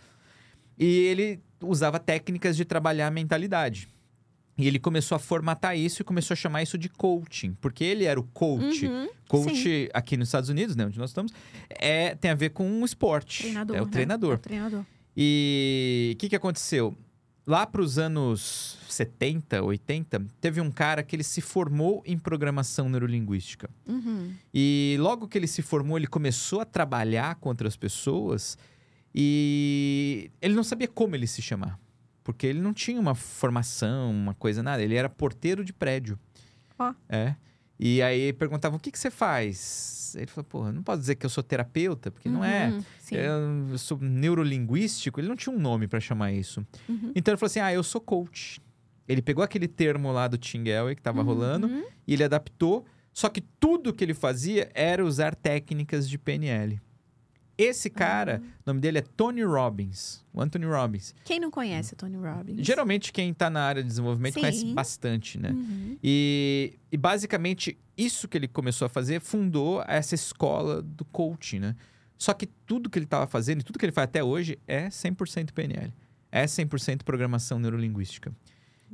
E 0.78 0.84
ele 0.86 1.40
usava 1.62 1.98
técnicas 1.98 2.56
de 2.56 2.64
trabalhar 2.64 3.06
a 3.06 3.10
mentalidade. 3.10 3.88
E 4.62 4.66
ele 4.68 4.78
começou 4.78 5.16
a 5.16 5.18
formatar 5.18 5.76
isso 5.76 6.02
e 6.02 6.04
começou 6.04 6.34
a 6.34 6.36
chamar 6.36 6.62
isso 6.62 6.78
de 6.78 6.88
coaching, 6.88 7.56
porque 7.60 7.82
ele 7.82 8.04
era 8.04 8.18
o 8.18 8.22
coach. 8.22 8.86
Uhum, 8.86 9.08
Coach 9.28 9.62
sim. 9.62 9.88
aqui 9.94 10.16
nos 10.16 10.28
Estados 10.28 10.50
Unidos, 10.50 10.76
né, 10.76 10.84
onde 10.84 10.98
nós 10.98 11.10
estamos, 11.10 11.32
é, 11.70 12.14
tem 12.14 12.30
a 12.30 12.34
ver 12.34 12.50
com 12.50 12.68
um 12.68 12.84
esporte. 12.84 13.42
Treinador. 13.42 13.76
é 13.76 13.80
o 13.80 13.84
né? 13.86 13.90
treinador. 13.90 14.32
É 14.32 14.36
o 14.36 14.38
treinador. 14.38 14.84
E 15.16 16.12
o 16.14 16.18
que, 16.18 16.28
que 16.28 16.36
aconteceu? 16.36 16.94
Lá 17.44 17.66
para 17.66 17.82
os 17.82 17.98
anos 17.98 18.78
70, 18.88 19.62
80, 19.62 20.24
teve 20.40 20.60
um 20.60 20.70
cara 20.70 21.02
que 21.02 21.16
ele 21.16 21.24
se 21.24 21.40
formou 21.40 22.02
em 22.06 22.16
programação 22.16 22.88
neurolinguística. 22.88 23.68
Uhum. 23.86 24.32
E 24.54 24.96
logo 25.00 25.26
que 25.26 25.36
ele 25.38 25.48
se 25.48 25.60
formou, 25.60 25.96
ele 25.96 26.06
começou 26.06 26.60
a 26.60 26.64
trabalhar 26.64 27.34
com 27.36 27.48
outras 27.48 27.76
pessoas 27.76 28.56
e 29.14 30.30
ele 30.40 30.54
não 30.54 30.62
sabia 30.62 30.86
como 30.86 31.16
ele 31.16 31.26
se 31.26 31.42
chamar. 31.42 31.78
Porque 32.24 32.46
ele 32.46 32.60
não 32.60 32.72
tinha 32.72 33.00
uma 33.00 33.14
formação, 33.14 34.10
uma 34.10 34.34
coisa 34.34 34.62
nada. 34.62 34.82
Ele 34.82 34.94
era 34.94 35.08
porteiro 35.08 35.64
de 35.64 35.72
prédio. 35.72 36.18
Ó. 36.78 36.94
É. 37.08 37.34
E 37.78 38.00
aí 38.02 38.32
perguntavam: 38.32 38.76
o 38.76 38.80
que, 38.80 38.90
que 38.92 38.98
você 38.98 39.10
faz? 39.10 40.14
Ele 40.16 40.26
falou: 40.26 40.44
porra, 40.44 40.72
não 40.72 40.82
posso 40.82 41.00
dizer 41.00 41.14
que 41.16 41.26
eu 41.26 41.30
sou 41.30 41.42
terapeuta, 41.42 42.10
porque 42.10 42.28
não 42.28 42.44
é. 42.44 42.68
Uhum, 42.68 42.84
Sim. 42.98 43.16
Eu 43.16 43.78
sou 43.78 43.98
neurolinguístico, 43.98 45.20
ele 45.20 45.28
não 45.28 45.36
tinha 45.36 45.54
um 45.54 45.58
nome 45.58 45.86
pra 45.88 46.00
chamar 46.00 46.32
isso. 46.32 46.64
Uhum. 46.88 47.12
Então 47.14 47.32
ele 47.32 47.38
falou 47.38 47.46
assim: 47.50 47.60
ah, 47.60 47.72
eu 47.72 47.82
sou 47.82 48.00
coach. 48.00 48.60
Ele 49.08 49.20
pegou 49.20 49.42
aquele 49.42 49.66
termo 49.66 50.12
lá 50.12 50.28
do 50.28 50.38
Tim 50.38 50.66
Elway 50.68 50.94
que 50.94 51.02
tava 51.02 51.22
rolando 51.22 51.66
Uhum. 51.66 51.84
e 52.06 52.14
ele 52.14 52.22
adaptou, 52.24 52.84
só 53.12 53.28
que 53.28 53.40
tudo 53.40 53.92
que 53.92 54.02
ele 54.04 54.14
fazia 54.14 54.70
era 54.74 55.04
usar 55.04 55.34
técnicas 55.34 56.08
de 56.08 56.16
PNL. 56.16 56.80
Esse 57.56 57.90
cara, 57.90 58.40
Ah. 58.42 58.48
o 58.66 58.70
nome 58.70 58.80
dele 58.80 58.98
é 58.98 59.02
Tony 59.02 59.42
Robbins, 59.42 60.24
o 60.32 60.40
Anthony 60.40 60.64
Robbins. 60.64 61.14
Quem 61.24 61.38
não 61.38 61.50
conhece 61.50 61.92
o 61.92 61.96
Tony 61.96 62.16
Robbins? 62.16 62.64
Geralmente 62.66 63.12
quem 63.12 63.32
tá 63.34 63.50
na 63.50 63.60
área 63.62 63.82
de 63.82 63.88
desenvolvimento 63.88 64.34
Sim. 64.34 64.40
conhece 64.40 64.64
bastante, 64.72 65.38
né? 65.38 65.50
Uhum. 65.50 65.96
E, 66.02 66.74
e 66.90 66.96
basicamente 66.96 67.78
isso 67.96 68.26
que 68.26 68.36
ele 68.38 68.48
começou 68.48 68.86
a 68.86 68.88
fazer 68.88 69.20
fundou 69.20 69.82
essa 69.86 70.14
escola 70.14 70.80
do 70.82 71.04
coaching, 71.04 71.58
né? 71.60 71.76
Só 72.16 72.32
que 72.32 72.46
tudo 72.46 72.88
que 72.88 72.98
ele 72.98 73.04
estava 73.06 73.26
fazendo 73.26 73.60
e 73.60 73.64
tudo 73.64 73.78
que 73.78 73.84
ele 73.84 73.92
faz 73.92 74.04
até 74.04 74.22
hoje 74.24 74.58
é 74.66 74.88
100% 74.88 75.52
PNL. 75.52 75.92
É 76.30 76.44
100% 76.46 77.02
programação 77.04 77.58
neurolinguística. 77.58 78.32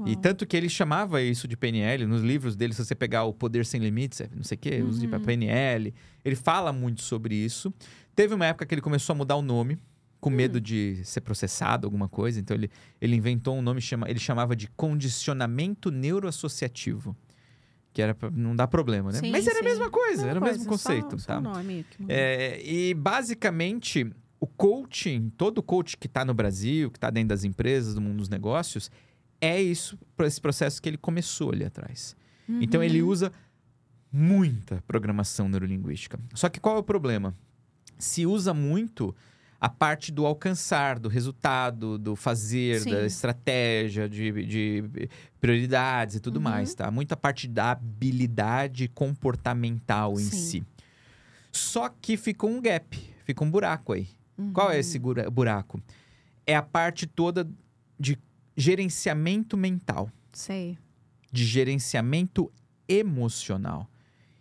E 0.06 0.12
Uau. 0.12 0.16
tanto 0.16 0.46
que 0.46 0.56
ele 0.56 0.68
chamava 0.68 1.20
isso 1.20 1.46
de 1.48 1.56
PNL, 1.56 2.06
nos 2.06 2.22
livros 2.22 2.54
dele, 2.56 2.72
se 2.72 2.84
você 2.84 2.94
pegar 2.94 3.24
o 3.24 3.32
Poder 3.34 3.66
Sem 3.66 3.80
Limites, 3.80 4.22
não 4.34 4.44
sei 4.44 4.54
o 4.56 4.58
quê, 4.58 4.80
Uhum. 4.80 5.08
para 5.10 5.18
PNL. 5.20 5.92
Ele 6.24 6.36
fala 6.36 6.72
muito 6.72 7.02
sobre 7.02 7.34
isso. 7.34 7.72
Teve 8.18 8.34
uma 8.34 8.46
época 8.46 8.66
que 8.66 8.74
ele 8.74 8.82
começou 8.82 9.12
a 9.12 9.16
mudar 9.16 9.36
o 9.36 9.42
nome, 9.42 9.78
com 10.20 10.28
Hum. 10.28 10.32
medo 10.32 10.60
de 10.60 11.00
ser 11.04 11.20
processado, 11.20 11.86
alguma 11.86 12.08
coisa. 12.08 12.40
Então 12.40 12.56
ele, 12.56 12.68
ele 13.00 13.14
inventou 13.14 13.56
um 13.56 13.62
nome, 13.62 13.80
chama, 13.80 14.10
ele 14.10 14.18
chamava 14.18 14.56
de 14.56 14.66
condicionamento 14.70 15.88
neuroassociativo. 15.88 17.16
Que 17.92 18.02
era 18.02 18.16
pra 18.16 18.28
não 18.28 18.56
dar 18.56 18.66
problema, 18.66 19.12
né? 19.12 19.20
Sim, 19.20 19.30
Mas 19.30 19.46
era 19.46 19.60
a 19.60 19.62
sim. 19.62 19.64
mesma 19.68 19.88
coisa, 19.88 20.16
Mesma 20.24 20.30
era 20.30 20.40
o 20.40 20.42
mesmo 20.42 20.66
coisa, 20.66 20.82
só- 20.82 20.90
conceito, 20.90 21.18
só 21.20 21.26
tá? 21.28 21.38
o 21.38 21.40
nome. 21.42 21.86
É, 22.08 22.60
e 22.64 22.92
basicamente, 22.92 24.12
o 24.40 24.48
coaching, 24.48 25.30
todo 25.36 25.62
coach 25.62 25.96
que 25.96 26.08
está 26.08 26.24
no 26.24 26.34
Brasil, 26.34 26.90
que 26.90 26.96
está 26.98 27.10
dentro 27.10 27.28
das 27.28 27.44
empresas, 27.44 27.94
do 27.94 28.00
mundo 28.00 28.16
dos 28.16 28.28
negócios, 28.28 28.90
é 29.40 29.62
isso, 29.62 29.96
esse 30.18 30.40
processo 30.40 30.82
que 30.82 30.88
ele 30.88 30.98
começou 30.98 31.52
ali 31.52 31.64
atrás. 31.64 32.16
Então 32.48 32.82
ele 32.82 33.00
Uhum. 33.00 33.08
usa 33.10 33.32
muita 34.12 34.82
programação 34.88 35.48
neurolinguística. 35.48 36.18
Só 36.34 36.48
que 36.48 36.58
qual 36.58 36.74
é 36.76 36.78
o 36.80 36.82
problema? 36.82 37.32
Se 37.98 38.24
usa 38.26 38.54
muito 38.54 39.14
a 39.60 39.68
parte 39.68 40.12
do 40.12 40.24
alcançar, 40.24 40.98
do 41.00 41.08
resultado, 41.08 41.98
do 41.98 42.14
fazer, 42.14 42.80
Sim. 42.80 42.90
da 42.92 43.04
estratégia, 43.04 44.08
de, 44.08 44.30
de 44.46 45.08
prioridades 45.40 46.14
e 46.16 46.20
tudo 46.20 46.36
Uhum. 46.36 46.42
mais, 46.42 46.74
tá? 46.74 46.90
Muita 46.90 47.16
parte 47.16 47.48
da 47.48 47.72
habilidade 47.72 48.86
comportamental 48.88 50.12
em 50.14 50.18
Sim. 50.24 50.36
si. 50.60 50.64
Só 51.50 51.88
que 51.88 52.16
ficou 52.16 52.50
um 52.50 52.60
gap, 52.60 52.96
fica 53.24 53.42
um 53.42 53.50
buraco 53.50 53.92
aí. 53.92 54.06
Uhum. 54.36 54.52
Qual 54.52 54.70
é 54.70 54.78
esse 54.78 54.96
gura- 54.98 55.28
buraco? 55.28 55.82
É 56.46 56.54
a 56.54 56.62
parte 56.62 57.06
toda 57.06 57.48
de 57.98 58.16
gerenciamento 58.56 59.56
mental 59.56 60.08
Sei. 60.32 60.78
de 61.32 61.44
gerenciamento 61.44 62.50
emocional. 62.88 63.88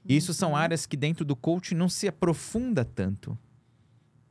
Isso 0.07 0.33
são 0.33 0.51
Uhum. 0.51 0.55
áreas 0.57 0.85
que 0.85 0.95
dentro 0.95 1.25
do 1.25 1.35
coaching 1.35 1.75
não 1.75 1.89
se 1.89 2.07
aprofunda 2.07 2.85
tanto. 2.85 3.37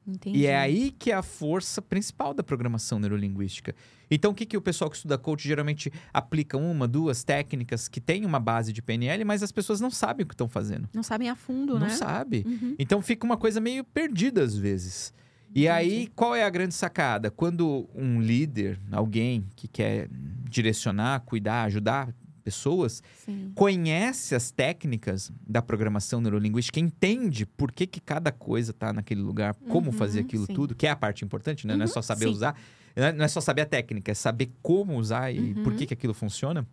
Entendi. 0.07 0.39
E 0.39 0.47
é 0.47 0.57
aí 0.57 0.91
que 0.91 1.11
é 1.11 1.15
a 1.15 1.23
força 1.23 1.83
principal 1.83 2.33
da 2.33 2.43
programação 2.43 2.99
neurolinguística. 2.99 3.75
Então, 4.11 4.31
o 4.31 4.35
que, 4.35 4.47
que 4.47 4.57
o 4.57 4.61
pessoal 4.61 4.89
que 4.89 4.97
estuda 4.97 5.19
coaching 5.19 5.49
geralmente 5.49 5.93
aplica 6.15 6.57
uma, 6.57 6.87
duas 6.87 7.25
técnicas 7.25 7.89
que 7.89 8.01
têm 8.01 8.25
uma 8.25 8.39
base 8.39 8.73
de 8.73 8.81
PNL, 8.81 9.25
mas 9.25 9.43
as 9.43 9.51
pessoas 9.51 9.81
não 9.81 9.91
sabem 9.91 10.25
o 10.25 10.29
que 10.29 10.35
estão 10.35 10.49
fazendo. 10.49 10.89
Não 10.95 11.03
sabem 11.03 11.29
a 11.29 11.35
fundo, 11.35 11.75
Não 11.75 11.81
né? 11.87 11.91
sabe. 11.91 12.45
Uhum. 12.47 12.77
Então 12.79 13.03
fica 13.03 13.27
uma 13.27 13.37
coisa 13.37 13.61
meio 13.61 13.83
perdida 13.83 14.43
às 14.43 14.57
vezes. 14.57 15.13
E 15.55 15.69
aí, 15.69 16.09
qual 16.15 16.35
é 16.35 16.45
a 16.45 16.51
grande 16.51 16.75
sacada? 16.75 17.31
Quando 17.31 17.89
um 17.95 18.21
líder, 18.21 18.79
alguém 18.93 19.47
que 19.57 19.67
quer 19.67 20.07
direcionar, 20.11 21.21
cuidar, 21.21 21.65
ajudar 21.65 22.15
pessoas, 22.47 23.03
Sim. 23.25 23.51
conhece 23.57 24.33
as 24.37 24.53
técnicas 24.53 25.33
da 25.45 25.61
programação 25.61 26.21
neurolinguística, 26.21 26.79
entende 26.79 27.45
por 27.45 27.73
que, 27.73 27.89
que 27.89 28.01
cada 28.01 28.31
coisa 28.31 28.71
está 28.71 28.93
naquele 28.93 29.21
lugar, 29.21 29.53
como 29.69 29.87
Uhum, 29.91 29.93
fazer 29.93 30.21
aquilo 30.21 30.47
sim. 30.47 30.55
tudo, 30.55 30.73
que 30.77 30.87
é 30.87 30.91
a 30.91 30.97
parte 30.97 31.25
importante, 31.25 31.67
né? 31.67 31.75
Não 31.75 31.83
é 31.83 31.87
Uhum, 31.89 31.93
só 31.93 32.01
saber 32.03 32.27
sim. 32.27 32.31
usar, 32.31 32.57
não 32.95 33.05
é- 33.05 33.13
não 33.13 33.25
é 33.25 33.29
só 33.29 33.41
saber 33.41 33.63
a 33.63 33.67
técnica, 33.67 34.13
é 34.13 34.15
saber 34.15 34.53
como 34.63 34.97
usar 34.97 35.33
e 35.33 35.55
Uhum. 35.55 35.63
por 35.65 35.75
que, 35.75 35.87
que 35.87 35.95
aquilo 35.95 36.15
funciona. 36.15 36.65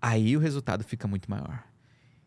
Aí 0.00 0.34
o 0.34 0.40
resultado 0.40 0.82
fica 0.82 1.06
muito 1.06 1.30
maior. 1.30 1.62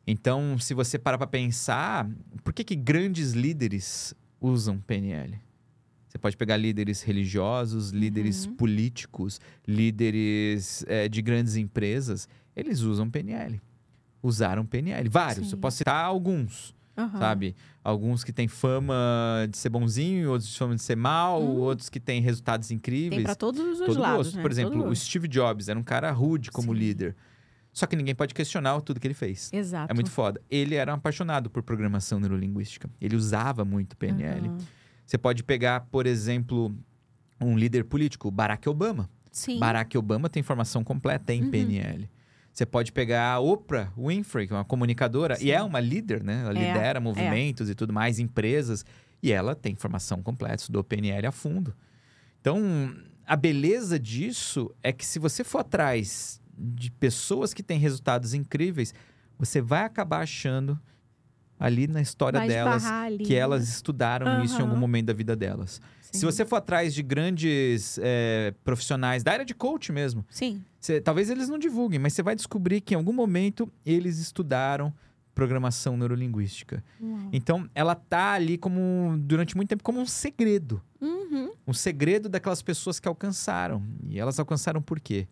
Então, 0.05 0.59
se 0.59 0.75
você 0.75 0.99
parar 0.99 1.17
para 1.17 1.25
pensar, 1.25 2.07
por 2.43 2.53
que, 2.53 2.63
que 2.63 2.75
grandes 2.75 3.31
líderes 3.31 4.13
usam 4.39 4.77
PNL? 4.79 5.39
Você 6.07 6.19
pode 6.19 6.37
pegar 6.37 6.57
líderes 6.57 7.01
religiosos, 7.01 7.89
líderes 7.89 8.45
Uhum. 8.45 8.53
políticos, 8.55 9.41
líderes 9.67 10.85
eh, 10.87 11.09
de 11.09 11.21
grandes 11.23 11.55
empresas, 11.55 12.27
eles 12.55 12.81
usam 12.81 13.09
PNL. 13.09 13.61
Usaram 14.21 14.65
PNL. 14.65 15.09
Vários, 15.09 15.47
Sim. 15.49 15.53
eu 15.55 15.59
posso 15.59 15.77
citar 15.77 16.05
alguns, 16.05 16.73
Aham. 16.97 17.19
sabe? 17.19 17.55
Alguns 17.83 18.23
que 18.23 18.31
têm 18.31 18.47
fama 18.47 18.95
de 19.49 19.57
ser 19.57 19.69
bonzinho, 19.69 20.29
outros 20.31 20.49
de 20.49 20.57
fama 20.57 20.75
de 20.75 20.81
ser 20.81 20.95
mal, 20.95 21.41
Uhum. 21.41 21.59
outros 21.59 21.89
que 21.89 21.99
têm 21.99 22.21
resultados 22.21 22.71
incríveis. 22.71 23.15
Tem 23.17 23.23
pra 23.25 23.35
todos 23.35 23.59
os 23.81 23.85
Todo 23.85 23.99
lados, 23.99 24.33
né? 24.33 24.41
Por 24.41 24.49
exemplo, 24.51 24.79
Todo 24.81 24.89
o. 24.91 24.95
Steve 24.95 25.27
Jobs 25.27 25.67
era 25.67 25.77
um 25.77 25.83
cara 25.83 26.09
rude 26.11 26.51
como 26.51 26.73
Sim. 26.73 26.79
líder. 26.79 27.15
Só 27.73 27.87
que 27.87 27.95
ninguém 27.95 28.13
pode 28.15 28.33
questionar 28.35 28.79
tudo 28.81 28.99
que 28.99 29.07
ele 29.07 29.15
fez. 29.15 29.49
Exato. 29.51 29.91
É 29.91 29.93
muito 29.95 30.11
foda. 30.11 30.39
Ele 30.49 30.75
era 30.75 30.91
um 30.91 30.95
apaixonado 30.95 31.49
por 31.49 31.63
programação 31.63 32.19
neurolinguística. 32.19 32.87
Ele 33.01 33.15
usava 33.15 33.65
muito 33.65 33.97
PNL. 33.97 34.47
Aham. 34.47 34.57
Você 35.05 35.17
pode 35.17 35.43
pegar, 35.43 35.81
por 35.91 36.05
exemplo, 36.05 36.73
um 37.41 37.57
líder 37.57 37.83
político, 37.83 38.29
Barack 38.31 38.69
Obama. 38.69 39.09
Sim. 39.31 39.59
Barack 39.59 39.97
Obama 39.97 40.29
tem 40.29 40.41
formação 40.43 40.83
completa 40.83 41.33
em 41.33 41.41
Uhum. 41.43 41.49
PNL. 41.51 42.09
Você 42.53 42.67
pode 42.67 42.91
pegar 42.91 43.31
a 43.33 43.39
Oprah 43.39 43.91
Winfrey, 43.97 44.45
que 44.45 44.53
é 44.53 44.55
uma 44.55 44.63
comunicadora, 44.63 45.35
Sim. 45.35 45.45
e 45.47 45.51
é 45.51 45.61
uma 45.63 45.79
líder, 45.79 46.23
né? 46.23 46.41
Ela 46.41 46.59
É, 46.59 46.67
lidera 46.67 46.99
movimentos 46.99 47.67
e 47.67 47.73
tudo 47.73 47.91
mais, 47.91 48.19
empresas, 48.19 48.85
e 49.23 49.31
ela 49.31 49.55
tem 49.55 49.75
formação 49.75 50.21
completa, 50.21 50.57
estudou 50.57 50.83
PNL 50.83 51.25
a 51.25 51.31
fundo. 51.31 51.73
Então, 52.39 52.95
a 53.25 53.35
beleza 53.35 53.97
disso 53.99 54.69
é 54.83 54.91
que 54.93 55.03
se 55.03 55.17
você 55.17 55.43
for 55.43 55.59
atrás 55.59 56.39
de 56.55 56.91
pessoas 56.91 57.55
que 57.55 57.63
têm 57.63 57.79
resultados 57.79 58.35
incríveis, 58.35 58.93
você 59.39 59.59
vai 59.59 59.83
acabar 59.83 60.21
achando 60.21 60.79
ali 61.65 61.87
na 61.87 62.01
história 62.01 62.39
Vai 62.39 62.47
delas 62.49 62.85
ali, 62.85 63.19
que 63.23 63.33
né? 63.33 63.39
elas 63.39 63.69
estudaram 63.69 64.43
isso 64.43 64.57
em 64.59 64.61
algum 64.61 64.75
momento 64.75 65.05
da 65.07 65.13
vida 65.13 65.35
delas. 65.35 65.79
Se 66.01 66.19
Sim. 66.19 66.25
você 66.25 66.45
for 66.45 66.57
atrás 66.57 66.93
de 66.93 67.01
grandes 67.01 67.97
é, 68.03 68.53
profissionais 68.63 69.23
da 69.23 69.31
área 69.31 69.45
de 69.45 69.53
coach 69.55 69.91
mesmo, 69.91 70.25
Sim. 70.29 70.61
você- 70.79 70.99
talvez 71.01 71.29
eles 71.29 71.47
não 71.49 71.57
divulguem, 71.57 71.99
mas 71.99 72.13
você 72.13 72.21
vai 72.21 72.35
descobrir 72.35 72.81
que 72.81 72.93
em 72.93 72.97
algum 72.97 73.13
momento 73.13 73.71
eles 73.85 74.19
estudaram 74.19 74.93
programação 75.33 75.97
neurolinguística. 75.97 76.83
Então, 77.31 77.67
ela 77.73 77.95
tá 77.95 78.33
ali 78.33 78.55
como 78.57 79.15
durante 79.17 79.55
muito 79.55 79.69
tempo 79.69 79.83
como 79.83 79.99
um 79.99 80.05
segredo, 80.05 80.79
Uhum. 81.01 81.51
um 81.65 81.73
segredo 81.73 82.29
daquelas 82.29 82.61
pessoas 82.61 82.99
que 82.99 83.07
alcançaram. 83.07 83.81
E 84.07 84.19
elas 84.19 84.37
alcançaram 84.37 84.79
por 84.81 84.99
quê? 84.99 85.27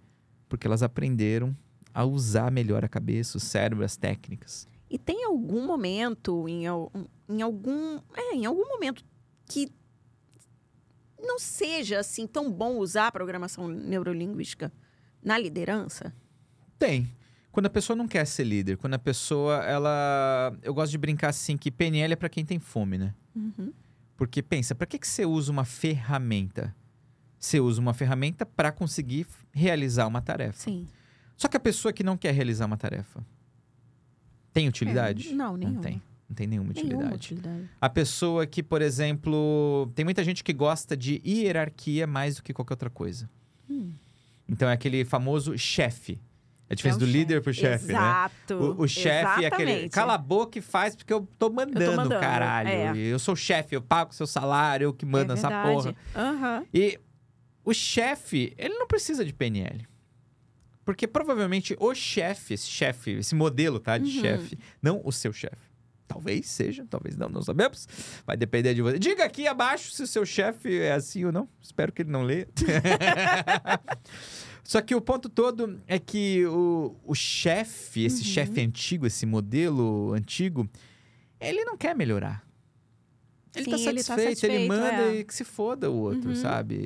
Porque 0.50 0.66
elas 0.66 0.82
aprenderam 0.82 1.56
a 1.94 2.04
usar 2.04 2.50
melhor 2.52 2.84
a 2.84 2.88
cabeça, 2.88 3.38
o 3.38 3.40
cérebro, 3.42 3.86
as 3.86 3.96
técnicas. 3.98 4.68
E 4.92 5.00
tem 5.00 5.24
algum 5.24 5.66
momento, 5.66 6.50
em, 6.50 6.66
em 6.66 7.42
algum. 7.42 7.98
É, 8.14 8.36
em 8.36 8.46
algum 8.46 8.68
momento 8.68 9.02
que 9.46 9.72
não 11.18 11.40
seja 11.40 12.00
assim 12.00 12.28
tão 12.28 12.52
bom 12.52 12.76
usar 12.78 13.08
a 13.08 13.12
programação 13.12 13.70
neurolinguística 13.70 14.70
na 15.24 15.38
liderança? 15.38 16.14
Tem. 16.78 17.10
Quando 17.54 17.68
a 17.68 17.70
pessoa 17.70 17.96
não 17.96 18.06
quer 18.06 18.26
ser 18.26 18.44
líder, 18.44 18.76
quando 18.76 18.96
a 18.96 19.00
pessoa, 19.00 19.64
ela. 19.64 20.54
Eu 20.62 20.74
gosto 20.74 20.92
de 20.92 20.98
brincar 20.98 21.30
assim 21.30 21.56
que 21.56 21.72
PNL 21.72 22.12
é 22.12 22.18
pra 22.18 22.28
quem 22.28 22.44
tem 22.44 22.60
fome, 22.60 22.98
né? 22.98 23.16
Uhum. 23.34 23.72
Porque 24.18 24.42
pensa, 24.42 24.76
pra 24.76 24.86
que, 24.86 25.00
que 25.00 25.08
você 25.08 25.26
usa 25.26 25.54
uma 25.54 25.64
ferramenta? 25.64 26.76
Você 27.40 27.62
usa 27.62 27.80
uma 27.80 27.94
ferramenta 27.94 28.46
para 28.46 28.74
conseguir 28.74 29.26
realizar 29.54 30.06
uma 30.06 30.22
tarefa. 30.22 30.60
Sim. 30.60 30.86
Só 31.38 31.48
que 31.48 31.56
a 31.56 31.62
pessoa 31.62 31.94
que 31.94 32.04
não 32.04 32.18
quer 32.18 32.34
realizar 32.34 32.66
uma 32.66 32.78
tarefa 32.78 33.26
tem 34.54 34.68
utilidade? 34.68 35.30
É, 35.30 35.34
não, 35.34 35.56
nenhuma. 35.58 35.76
Não 35.76 35.82
tem. 35.82 36.02
Não 36.30 36.36
tem 36.36 36.48
nenhuma 36.48 36.70
utilidade. 36.72 36.98
Nenhuma 36.98 37.16
utilidade. 37.16 37.70
A 37.80 37.90
pessoa 37.90 38.46
que, 38.48 38.64
por 38.64 38.82
exemplo, 38.82 39.92
tem 39.96 40.06
muita 40.06 40.24
gente 40.24 40.44
que 40.44 40.54
gosta 40.54 40.96
de 40.96 41.22
hierarquia 41.26 42.08
mais 42.08 42.38
do 42.38 42.44
que 42.44 42.54
qualquer 42.54 42.74
outra 42.74 42.90
coisa. 42.90 43.30
Hum. 43.70 43.92
Então 44.48 44.70
é 44.70 44.74
aquele 44.74 45.04
famoso 45.04 45.58
chefe. 45.58 46.22
É 46.70 46.74
a 46.74 46.76
diferença 46.76 47.00
É 47.00 47.02
do 47.02 47.06
o 47.06 47.10
líder 47.12 47.42
pro 47.42 47.54
chefe, 47.54 47.88
né? 47.88 47.94
Exato. 47.94 48.54
O, 48.56 48.84
o 48.84 48.88
chefe 48.88 49.44
é 49.44 49.48
aquele. 49.48 49.90
Cala 49.90 50.14
a 50.14 50.18
boca 50.18 50.58
e 50.58 50.62
faz 50.62 50.96
porque 50.96 51.12
eu 51.12 51.28
tô 51.38 51.50
mandando, 51.50 51.98
mandando, 51.98 52.22
caralho. 52.22 52.70
é. 52.70 52.98
Eu 52.98 53.20
sou 53.20 53.34
o 53.34 53.38
chefe, 53.38 53.76
eu 53.76 53.82
pago 53.82 54.14
seu 54.14 54.26
salário, 54.26 54.86
eu 54.86 54.94
que 54.94 55.06
mando 55.06 55.34
é 55.34 55.36
essa 55.36 55.50
porra. 55.64 55.94
Aham. 56.16 56.64
E 56.74 56.98
o 57.64 57.74
chefe, 57.74 58.54
ele 58.58 58.74
não 58.76 58.88
precisa 58.88 59.26
de 59.26 59.34
PNL. 59.34 59.86
Porque 60.84 61.08
provavelmente 61.08 61.76
o 61.80 61.94
chefe, 61.94 62.56
esse 62.56 62.68
chefe, 62.68 63.12
esse 63.12 63.36
modelo, 63.36 63.80
tá? 63.80 63.98
De 63.98 64.06
Uhum. 64.18 64.22
chefe, 64.22 64.58
não 64.82 65.02
o 65.04 65.12
seu 65.12 65.32
chefe. 65.32 65.70
Talvez 66.08 66.48
seja, 66.48 66.86
talvez 66.90 67.16
não, 67.16 67.30
não 67.30 67.42
sabemos. 67.42 67.88
Vai 68.28 68.36
depender 68.36 68.74
de 68.74 68.82
você. 68.82 69.00
Diga 69.00 69.24
aqui 69.24 69.48
abaixo 69.48 69.92
se 69.94 70.04
o 70.04 70.08
seu 70.08 70.26
chefe 70.26 70.80
é 70.80 70.92
assim 70.92 71.24
ou 71.24 71.32
não. 71.32 71.48
Espero 71.62 71.94
que 71.94 72.02
ele 72.02 72.12
não 72.12 72.24
leia. 72.24 72.50
Só 74.64 74.82
que 74.82 74.94
o 74.96 75.02
ponto 75.02 75.28
todo 75.30 75.80
é 75.88 75.98
que 76.00 76.46
o, 76.46 76.96
o 77.06 77.16
chefe, 77.16 78.04
esse 78.06 78.22
Uhum. 78.24 78.34
chefe 78.34 78.62
antigo, 78.62 79.06
esse 79.08 79.26
modelo 79.26 80.14
antigo, 80.14 80.70
ele 81.40 81.64
não 81.66 81.76
quer 81.78 81.96
melhorar. 81.96 82.44
Ele 83.54 83.66
tá 83.70 83.78
Sim, 83.78 83.88
ele 83.90 83.98
tá 84.04 84.16
satisfeito, 84.16 84.44
ele 84.46 84.68
satisfeito, 84.68 84.68
manda 84.70 85.04
é. 85.14 85.16
e 85.20 85.24
que 85.26 85.34
se 85.36 85.44
foda 85.44 85.90
o 85.92 85.96
outro, 85.98 86.30
Uhum. 86.30 86.36
sabe? 86.36 86.78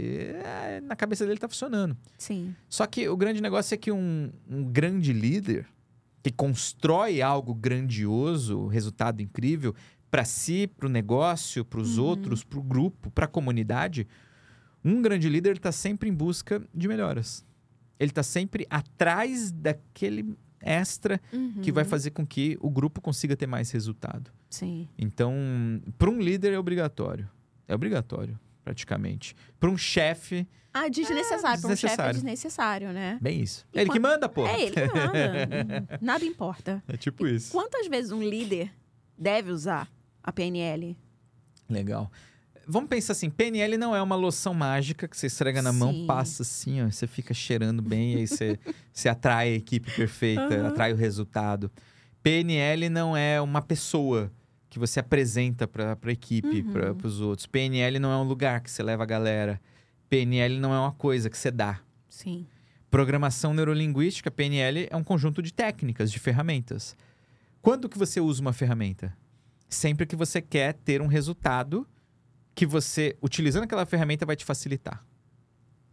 É, 0.44 0.82
na 0.82 0.96
cabeça 0.96 1.26
dele 1.26 1.40
tá 1.40 1.48
funcionando. 1.48 1.96
Sim. 2.18 2.56
Só 2.68 2.88
que 2.88 3.08
o 3.08 3.16
grande 3.16 3.40
negócio 3.42 3.76
é 3.76 3.78
que 3.78 3.92
um, 3.92 4.32
um 4.50 4.64
grande 4.64 5.14
líder 5.14 5.68
que 6.24 6.32
constrói 6.32 7.22
algo 7.22 7.54
grandioso, 7.54 8.66
resultado 8.68 9.22
incrível, 9.22 9.76
para 10.10 10.26
si, 10.26 10.66
para 10.68 10.88
o 10.88 10.90
negócio, 10.90 11.64
para 11.64 11.80
os 11.80 11.98
Uhum. 11.98 12.06
outros, 12.06 12.44
para 12.44 12.58
o 12.60 12.64
grupo, 12.64 13.12
para 13.12 13.26
a 13.26 13.28
comunidade, 13.28 14.08
um 14.84 15.02
grande 15.02 15.30
líder 15.30 15.58
está 15.58 15.72
sempre 15.72 16.10
em 16.10 16.14
busca 16.14 16.62
de 16.74 16.88
melhoras. 16.88 17.46
Ele 18.00 18.10
está 18.12 18.24
sempre 18.24 18.66
atrás 18.70 19.52
daquele 19.52 20.36
extra 20.62 21.22
que 21.62 21.72
vai 21.72 21.84
Uhum. 21.84 21.90
fazer 21.90 22.10
com 22.12 22.26
que 22.26 22.58
o 22.60 22.70
grupo 22.72 23.00
consiga 23.02 23.36
ter 23.36 23.46
mais 23.46 23.70
resultado. 23.72 24.32
Sim. 24.60 24.88
Então, 24.98 25.34
para 25.98 26.10
um 26.10 26.20
líder 26.22 26.54
é 26.54 26.60
obrigatório. 26.60 27.30
É 27.68 27.74
obrigatório, 27.76 28.40
praticamente. 28.64 29.36
Para 29.60 29.70
um 29.70 29.78
chefe, 29.78 30.48
Ah, 30.74 30.88
desnecessário. 30.88 31.62
Para 31.62 31.72
um 31.72 31.76
chefe 31.76 32.02
é 32.02 32.12
desnecessário. 32.14 32.92
né? 32.94 33.18
bem 33.22 33.42
isso. 33.42 33.66
E 33.74 33.80
É 33.80 33.82
ele 33.82 33.90
que 33.90 34.00
manda, 34.00 34.28
pô. 34.30 34.46
É 34.48 34.62
ele 34.62 34.72
que 34.72 34.80
nada. 34.82 35.98
Nada 36.02 36.26
importa. 36.26 36.84
É 36.88 36.96
tipo 36.98 37.26
isso. 37.28 37.52
Quantas 37.52 37.88
vezes 37.88 38.12
um 38.12 38.22
líder 38.22 38.72
deve 39.18 39.52
usar 39.52 39.90
a 40.24 40.32
PNL? 40.32 40.96
Legal. 41.70 42.12
Vamos 42.68 42.90
pensar 42.90 43.12
assim, 43.14 43.30
PNL 43.30 43.78
não 43.78 43.96
é 43.96 44.02
uma 44.02 44.16
loção 44.16 44.54
mágica 44.54 45.08
que 45.08 45.16
você 45.16 45.28
esfrega 45.28 45.62
na 45.62 45.72
mão, 45.72 45.92
Sim. 45.92 46.06
passa 46.08 46.42
assim, 46.42 46.82
ó, 46.84 46.90
você 46.90 47.06
fica 47.06 47.32
cheirando 47.32 47.80
bem 47.82 48.14
e 48.14 48.18
aí 48.18 48.28
você, 48.28 48.60
você 48.92 49.08
atrai 49.08 49.50
a 49.50 49.56
equipe 49.56 49.92
perfeita, 49.96 50.42
Aham. 50.56 50.68
atrai 50.70 50.92
o 50.92 50.96
resultado. 50.96 51.72
PNL 52.24 52.90
não 52.90 53.16
é 53.16 53.40
uma 53.40 53.62
pessoa 53.62 54.32
que 54.76 54.80
você 54.80 55.00
apresenta 55.00 55.66
para 55.66 55.98
a 56.04 56.12
equipe, 56.12 56.60
Uhum. 56.62 56.96
para 56.98 57.08
os 57.08 57.22
outros. 57.22 57.48
PNL 57.48 57.98
não 57.98 58.12
é 58.12 58.18
um 58.18 58.28
lugar 58.28 58.60
que 58.60 58.70
você 58.70 58.84
leva 58.84 59.04
a 59.04 59.06
galera. 59.06 59.62
PNL 60.10 60.60
não 60.60 60.74
é 60.74 60.78
uma 60.78 60.92
coisa 60.92 61.30
que 61.30 61.38
você 61.38 61.50
dá. 61.50 61.80
Sim. 62.10 62.46
Programação 62.92 63.54
neurolinguística, 63.54 64.30
PNL, 64.30 64.88
é 64.92 64.96
um 64.98 65.04
conjunto 65.04 65.42
de 65.42 65.54
técnicas, 65.54 66.12
de 66.12 66.20
ferramentas. 66.20 66.94
Quando 67.62 67.88
que 67.88 67.98
você 67.98 68.20
usa 68.20 68.42
uma 68.42 68.52
ferramenta? 68.52 69.16
Sempre 69.70 70.06
que 70.06 70.16
você 70.16 70.42
quer 70.42 70.74
ter 70.74 71.02
um 71.02 71.08
resultado 71.08 71.88
que 72.54 72.66
você, 72.66 73.16
utilizando 73.22 73.64
aquela 73.64 73.86
ferramenta, 73.86 74.26
vai 74.26 74.36
te 74.36 74.44
facilitar. 74.44 75.06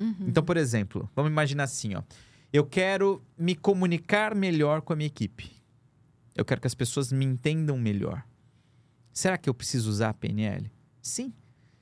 Uhum. 0.01 0.27
Então, 0.27 0.43
por 0.43 0.57
exemplo, 0.57 1.09
vamos 1.15 1.31
imaginar 1.31 1.65
assim, 1.65 1.95
ó. 1.95 2.03
Eu 2.53 2.67
quero 2.67 3.23
me 3.39 3.55
comunicar 3.55 4.35
melhor 4.35 4.83
com 4.83 4.93
a 4.93 4.97
minha 4.97 5.07
equipe. 5.07 5.53
Eu 6.35 6.45
quero 6.45 6.61
que 6.61 6.67
as 6.67 6.75
pessoas 6.75 7.13
me 7.13 7.25
entendam 7.25 7.79
melhor. 7.79 8.25
Será 9.13 9.37
que 9.37 9.49
eu 9.49 9.55
preciso 9.55 9.91
usar 9.91 10.11
a 10.11 10.15
PNL? 10.15 10.71
Sim. 11.01 11.33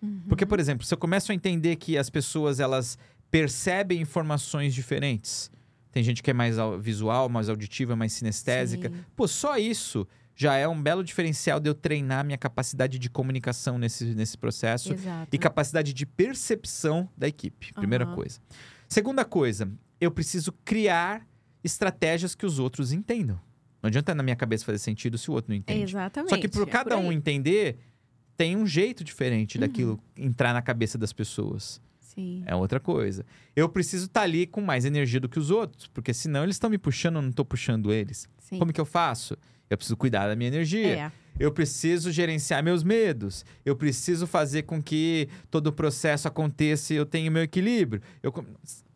Uhum. 0.02 0.22
Porque, 0.28 0.46
por 0.46 0.58
exemplo, 0.58 0.84
se 0.84 0.92
eu 0.92 0.98
começo 0.98 1.30
a 1.30 1.34
entender 1.34 1.76
que 1.76 1.96
as 1.96 2.10
pessoas 2.10 2.58
elas 2.58 2.98
percebem 3.30 4.00
informações 4.00 4.74
diferentes, 4.74 5.50
tem 5.92 6.02
gente 6.02 6.22
que 6.22 6.30
é 6.30 6.34
mais 6.34 6.56
visual, 6.80 7.28
mais 7.28 7.48
auditiva, 7.48 7.94
mais 7.94 8.12
sinestésica. 8.12 8.88
Sim. 8.88 9.04
Pô, 9.14 9.28
só 9.28 9.56
isso 9.56 10.06
já 10.34 10.54
é 10.56 10.66
um 10.66 10.80
belo 10.80 11.04
diferencial 11.04 11.60
de 11.60 11.68
eu 11.68 11.74
treinar 11.74 12.24
minha 12.24 12.38
capacidade 12.38 12.98
de 12.98 13.10
comunicação 13.10 13.78
nesse, 13.78 14.06
nesse 14.14 14.38
processo 14.38 14.94
Exato. 14.94 15.28
e 15.30 15.38
capacidade 15.38 15.92
de 15.92 16.06
percepção 16.06 17.08
da 17.16 17.28
equipe. 17.28 17.74
Primeira 17.74 18.04
Aham. 18.04 18.14
coisa. 18.14 18.40
Segunda 18.88 19.24
coisa, 19.24 19.70
eu 20.00 20.10
preciso 20.10 20.52
criar 20.64 21.26
estratégias 21.62 22.34
que 22.34 22.46
os 22.46 22.58
outros 22.58 22.90
entendam. 22.92 23.38
Não 23.82 23.88
adianta 23.88 24.14
na 24.14 24.22
minha 24.22 24.36
cabeça 24.36 24.64
fazer 24.64 24.78
sentido 24.78 25.16
se 25.18 25.30
o 25.30 25.34
outro 25.34 25.50
não 25.50 25.56
entende. 25.56 25.82
Exatamente. 25.82 26.30
Só 26.30 26.36
que 26.38 26.48
por 26.48 26.62
é 26.68 26.70
cada 26.70 26.96
um 26.98 27.10
aí. 27.10 27.16
entender, 27.16 27.78
tem 28.36 28.56
um 28.56 28.66
jeito 28.66 29.02
diferente 29.04 29.56
Uhum. 29.56 29.60
daquilo 29.60 30.00
entrar 30.16 30.52
na 30.52 30.60
cabeça 30.62 30.96
das 30.98 31.12
pessoas. 31.12 31.80
Sim. 32.00 32.42
É 32.46 32.54
outra 32.54 32.80
coisa. 32.80 33.24
Eu 33.54 33.68
preciso 33.68 34.06
estar 34.06 34.22
ali 34.22 34.46
com 34.46 34.60
mais 34.60 34.84
energia 34.84 35.20
do 35.20 35.28
que 35.28 35.38
os 35.38 35.50
outros, 35.50 35.86
porque 35.88 36.12
senão 36.12 36.42
eles 36.42 36.56
estão 36.56 36.68
me 36.68 36.76
puxando, 36.78 37.16
eu 37.16 37.22
não 37.22 37.30
estou 37.30 37.44
puxando 37.44 37.92
eles. 37.92 38.28
Sim. 38.38 38.58
Como 38.58 38.72
que 38.72 38.80
eu 38.80 38.84
faço? 38.84 39.36
Eu 39.70 39.76
preciso 39.76 39.96
cuidar 39.96 40.26
da 40.26 40.34
minha 40.34 40.48
energia. 40.48 40.96
É. 41.06 41.12
Eu 41.38 41.52
preciso 41.52 42.10
gerenciar 42.10 42.62
meus 42.62 42.82
medos. 42.82 43.44
Eu 43.64 43.76
preciso 43.76 44.26
fazer 44.26 44.62
com 44.64 44.82
que 44.82 45.28
todo 45.50 45.68
o 45.68 45.72
processo 45.72 46.26
aconteça 46.26 46.92
e 46.92 46.96
eu 46.96 47.06
tenha 47.06 47.30
meu 47.30 47.42
equilíbrio. 47.44 48.02
Eu 48.22 48.32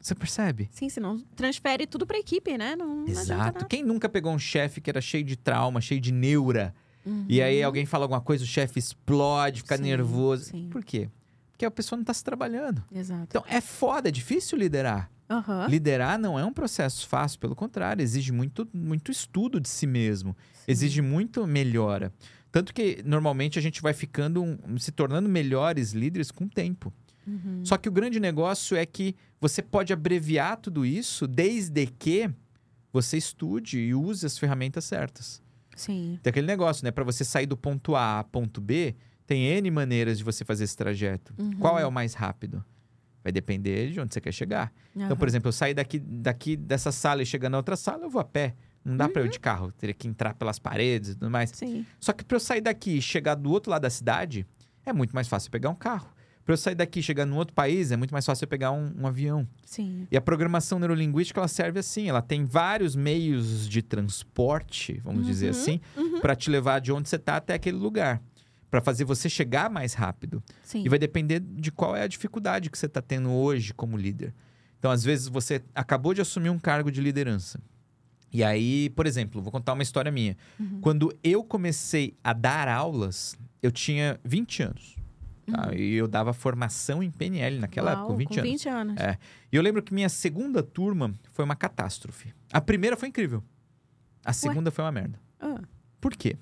Você 0.05 0.15
percebe? 0.15 0.69
Sim, 0.71 0.91
senão 0.91 1.19
transfere 1.35 1.87
tudo 1.87 2.07
pra 2.07 2.19
equipe, 2.19 2.59
né? 2.59 2.77
Não, 2.77 3.07
Exato. 3.09 3.65
Quem 3.65 3.83
nunca 3.83 4.07
pegou 4.07 4.31
um 4.35 4.39
chefe 4.39 4.79
que 4.79 4.91
era 4.91 5.01
cheio 5.01 5.25
de 5.25 5.35
trauma, 5.35 5.81
cheio 5.81 5.99
de 5.99 6.13
neura, 6.13 6.75
Uhum. 7.07 7.25
e 7.27 7.41
aí 7.41 7.63
alguém 7.63 7.87
fala 7.87 8.05
alguma 8.05 8.21
coisa, 8.21 8.45
o 8.45 8.47
chefe 8.47 8.79
explode, 8.79 9.63
fica 9.63 9.79
Sim, 9.79 9.83
nervoso. 9.85 10.45
sim. 10.45 10.69
Por 10.71 10.85
quê? 10.85 11.09
Porque 11.51 11.65
a 11.65 11.71
pessoa 11.71 11.97
não 11.97 12.03
está 12.03 12.13
se 12.13 12.23
trabalhando. 12.23 12.85
Exato. 12.93 13.25
Então 13.29 13.45
é 13.49 13.63
foda, 13.63 14.09
é 14.11 14.13
difícil 14.13 14.59
liderar. 14.59 15.11
Aham. 15.31 15.67
Liderar 15.69 16.19
não 16.19 16.39
é 16.39 16.45
um 16.45 16.53
processo 16.53 17.09
fácil, 17.09 17.39
pelo 17.41 17.55
contrário, 17.57 18.03
exige 18.03 18.31
muito, 18.31 18.69
muito 18.75 19.11
estudo 19.11 19.59
de 19.59 19.71
si 19.71 19.87
mesmo, 19.87 20.37
Sim. 20.53 20.65
exige 20.69 21.01
muito 21.01 21.47
melhora. 21.47 22.13
Tanto 22.53 22.75
que 22.75 23.03
normalmente 23.07 23.59
a 23.59 23.63
gente 23.63 23.81
vai 23.81 23.95
ficando, 23.95 24.43
um- 24.43 24.79
se 24.79 24.93
tornando 24.93 25.31
melhores 25.31 25.93
líderes 25.93 26.31
com 26.31 26.45
o 26.45 26.49
tempo. 26.49 26.93
Uhum. 27.27 27.65
Só 27.65 27.77
que 27.77 27.89
o 27.89 27.93
grande 27.93 28.19
negócio 28.21 28.77
é 28.77 28.85
que 28.87 29.15
você 29.41 29.63
pode 29.63 29.93
abreviar 29.93 30.57
tudo 30.59 30.85
isso 30.85 31.27
desde 31.27 31.87
que 31.87 32.31
você 32.93 33.17
estude 33.17 33.79
e 33.79 33.95
use 33.95 34.25
as 34.25 34.39
ferramentas 34.39 34.85
certas. 34.85 35.43
Sim. 35.77 36.19
Tem 36.23 36.31
aquele 36.31 36.47
negócio, 36.47 36.85
né? 36.85 36.91
Para 36.91 37.03
você 37.05 37.25
sair 37.25 37.47
do 37.47 37.57
ponto 37.57 37.97
A 37.97 38.21
a 38.21 38.25
ponto 38.25 38.61
B, 38.61 38.95
tem 39.27 39.45
N 39.47 39.71
maneiras 39.71 40.19
de 40.19 40.25
você 40.25 40.45
fazer 40.45 40.65
esse 40.65 40.77
trajeto. 40.77 41.35
Uhum. 41.39 41.53
Qual 41.59 41.79
é 41.79 41.87
o 41.87 41.91
mais 41.91 42.15
rápido? 42.15 42.65
Vai 43.23 43.33
depender 43.33 43.91
de 43.91 43.99
onde 44.01 44.13
você 44.13 44.21
quer 44.21 44.33
chegar. 44.33 44.73
Então, 44.95 45.17
por 45.17 45.27
exemplo, 45.27 45.49
eu 45.49 45.53
sair 45.53 45.73
daqui, 45.75 45.99
daqui 45.99 46.57
dessa 46.57 46.93
sala 46.93 47.23
e 47.23 47.27
chegar 47.27 47.49
na 47.49 47.57
outra 47.57 47.75
sala, 47.75 48.05
eu 48.05 48.11
vou 48.11 48.21
a 48.21 48.25
pé. 48.25 48.55
Não 48.85 48.97
dá 48.99 49.09
pra 49.09 49.21
Uhum. 49.23 49.27
eu 49.27 49.31
ir 49.31 49.33
de 49.33 49.41
carro, 49.41 49.69
eu 49.69 49.73
teria 49.73 49.95
que 49.95 50.07
entrar 50.07 50.35
pelas 50.35 50.59
paredes 50.59 51.11
e 51.11 51.15
tudo 51.15 51.31
mais. 51.31 51.51
Sim. 51.55 51.87
Só 51.99 52.13
que 52.13 52.23
para 52.23 52.37
eu 52.37 52.41
sair 52.41 52.61
daqui 52.61 52.99
e 52.99 53.03
chegar 53.03 53.35
do 53.35 53.51
outro 53.51 53.71
lado 53.71 53.81
da 53.83 53.89
cidade, 53.91 54.47
é 54.85 54.93
muito 54.93 55.13
mais 55.15 55.27
fácil 55.27 55.51
pegar 55.51 55.71
um 55.71 55.75
carro. 55.75 56.07
Para 56.45 56.53
eu 56.53 56.57
sair 56.59 56.75
daqui 56.75 57.01
e 57.01 57.03
chegar 57.03 57.25
num 57.25 57.37
outro 57.37 57.55
país, 57.55 57.91
é 57.91 57.97
muito 57.97 58.13
mais 58.13 58.27
fácil 58.27 58.45
eu 58.45 58.49
pegar 58.49 58.71
um, 58.71 58.93
um 58.99 59.07
avião. 59.07 59.49
Sim. 59.65 60.07
E 60.11 60.17
a 60.17 60.21
programação 60.21 60.79
neurolinguística 60.79 61.41
ela 61.41 61.49
serve 61.49 61.79
assim, 61.79 62.09
ela 62.09 62.21
tem 62.21 62.45
vários 62.45 62.95
meios 62.95 63.67
de 63.69 63.81
transporte, 63.81 65.01
vamos 65.03 65.27
dizer 65.27 65.47
Uhum, 65.47 65.51
assim, 65.51 65.81
uhum. 65.97 66.21
para 66.21 66.37
te 66.37 66.51
levar 66.51 66.81
de 66.81 66.93
onde 66.93 67.09
você 67.09 67.17
está 67.17 67.37
até 67.37 67.55
aquele 67.55 67.79
lugar, 67.79 68.21
para 68.71 68.81
fazer 68.83 69.05
você 69.05 69.29
chegar 69.29 69.71
mais 69.71 69.95
rápido. 69.95 70.43
Sim. 70.63 70.83
E 70.85 70.89
vai 70.89 70.99
depender 70.99 71.41
de 71.41 71.73
qual 71.73 71.97
é 71.97 72.03
a 72.03 72.07
dificuldade 72.07 72.69
que 72.69 72.77
você 72.77 72.87
está 72.87 73.01
tendo 73.01 73.31
hoje 73.31 73.73
como 73.73 73.97
líder. 73.97 74.35
Então, 74.79 74.91
às 74.91 75.03
vezes, 75.03 75.29
você 75.29 75.63
acabou 75.75 76.13
de 76.13 76.21
assumir 76.21 76.51
um 76.51 76.59
cargo 76.59 76.91
de 76.93 77.01
liderança. 77.01 77.59
E 78.31 78.45
aí, 78.45 78.91
por 78.91 79.07
exemplo, 79.07 79.41
vou 79.41 79.51
contar 79.51 79.73
uma 79.73 79.83
história 79.83 80.11
minha. 80.13 80.37
Uhum. 80.61 80.81
Quando 80.83 81.17
eu 81.23 81.43
comecei 81.43 82.15
a 82.23 82.33
dar 82.35 82.69
aulas, 82.69 83.35
eu 83.63 83.71
tinha 83.71 84.21
20 84.25 84.63
anos. 84.63 84.97
Tá? 85.45 85.75
E 85.75 85.95
eu 85.95 86.07
dava 86.09 86.33
formação 86.33 87.03
em 87.03 87.11
PNL 87.11 87.59
naquela 87.59 87.93
Uhum. 87.93 87.97
Uau, 87.99 88.05
época, 88.05 88.13
com 88.13 88.19
20 88.19 88.29
com 88.29 88.35
anos. 88.41 88.51
20 88.51 88.69
anos. 88.69 89.01
É. 89.01 89.19
E 89.53 89.57
eu 89.57 89.63
lembro 89.63 89.83
que 89.83 89.93
minha 89.95 90.09
segunda 90.09 90.63
turma 90.63 91.13
foi 91.33 91.45
uma 91.45 91.57
catástrofe. 91.57 92.33
A 92.53 92.61
primeira 92.61 92.97
foi 92.97 93.09
incrível. 93.09 93.43
A 94.25 94.33
segunda 94.33 94.71
foi 94.71 94.85
uma 94.85 94.93
merda. 94.93 95.19
Ah, 95.41 95.61
Por 96.01 96.15
quê? 96.17 96.37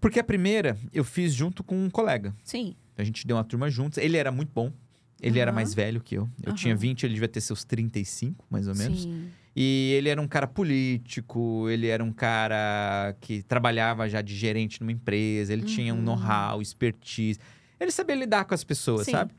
Porque 0.00 0.20
a 0.20 0.24
primeira 0.24 0.76
eu 0.92 1.02
fiz 1.04 1.32
junto 1.34 1.64
com 1.64 1.76
um 1.84 1.90
colega. 1.90 2.34
sim. 2.44 2.74
A 2.98 3.04
gente 3.04 3.26
deu 3.26 3.36
uma 3.36 3.44
turma 3.44 3.68
juntos. 3.68 3.98
Ele 3.98 4.16
era 4.16 4.32
muito 4.32 4.50
bom. 4.54 4.72
Ele 5.20 5.38
era 5.38 5.50
Aham. 5.50 5.54
mais 5.56 5.74
velho 5.74 6.00
que 6.00 6.14
eu. 6.14 6.22
Eu 6.42 6.48
Aham. 6.50 6.54
tinha 6.56 6.74
20, 6.74 7.02
ele 7.04 7.12
devia 7.14 7.28
ter 7.28 7.42
seus 7.42 7.62
35, 7.62 8.46
mais 8.48 8.68
ou 8.68 8.74
menos. 8.74 9.02
Sim. 9.02 9.28
E 9.54 9.92
ele 9.98 10.08
era 10.08 10.20
um 10.20 10.26
cara 10.28 10.46
político, 10.46 11.68
ele 11.68 11.86
era 11.88 12.02
um 12.04 12.12
cara 12.12 13.14
que 13.20 13.42
trabalhava 13.42 14.08
já 14.08 14.20
de 14.22 14.34
gerente 14.34 14.80
numa 14.80 14.92
empresa, 14.92 15.52
ele 15.52 15.62
tinha 15.62 15.94
um 15.94 15.98
Uhum. 15.98 16.04
know-how, 16.04 16.60
expertise. 16.62 17.38
Ele 17.78 17.90
sabia 17.90 18.14
lidar 18.14 18.44
com 18.44 18.54
as 18.54 18.64
pessoas, 18.64 19.04
Sim. 19.04 19.12
sabe? 19.12 19.34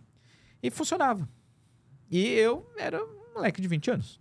E 0.62 0.70
funcionava. 0.70 1.28
E 2.10 2.26
eu 2.26 2.70
era 2.78 3.04
um 3.04 3.34
moleque 3.36 3.62
de 3.62 3.68
20 3.68 3.92
anos. 3.92 4.20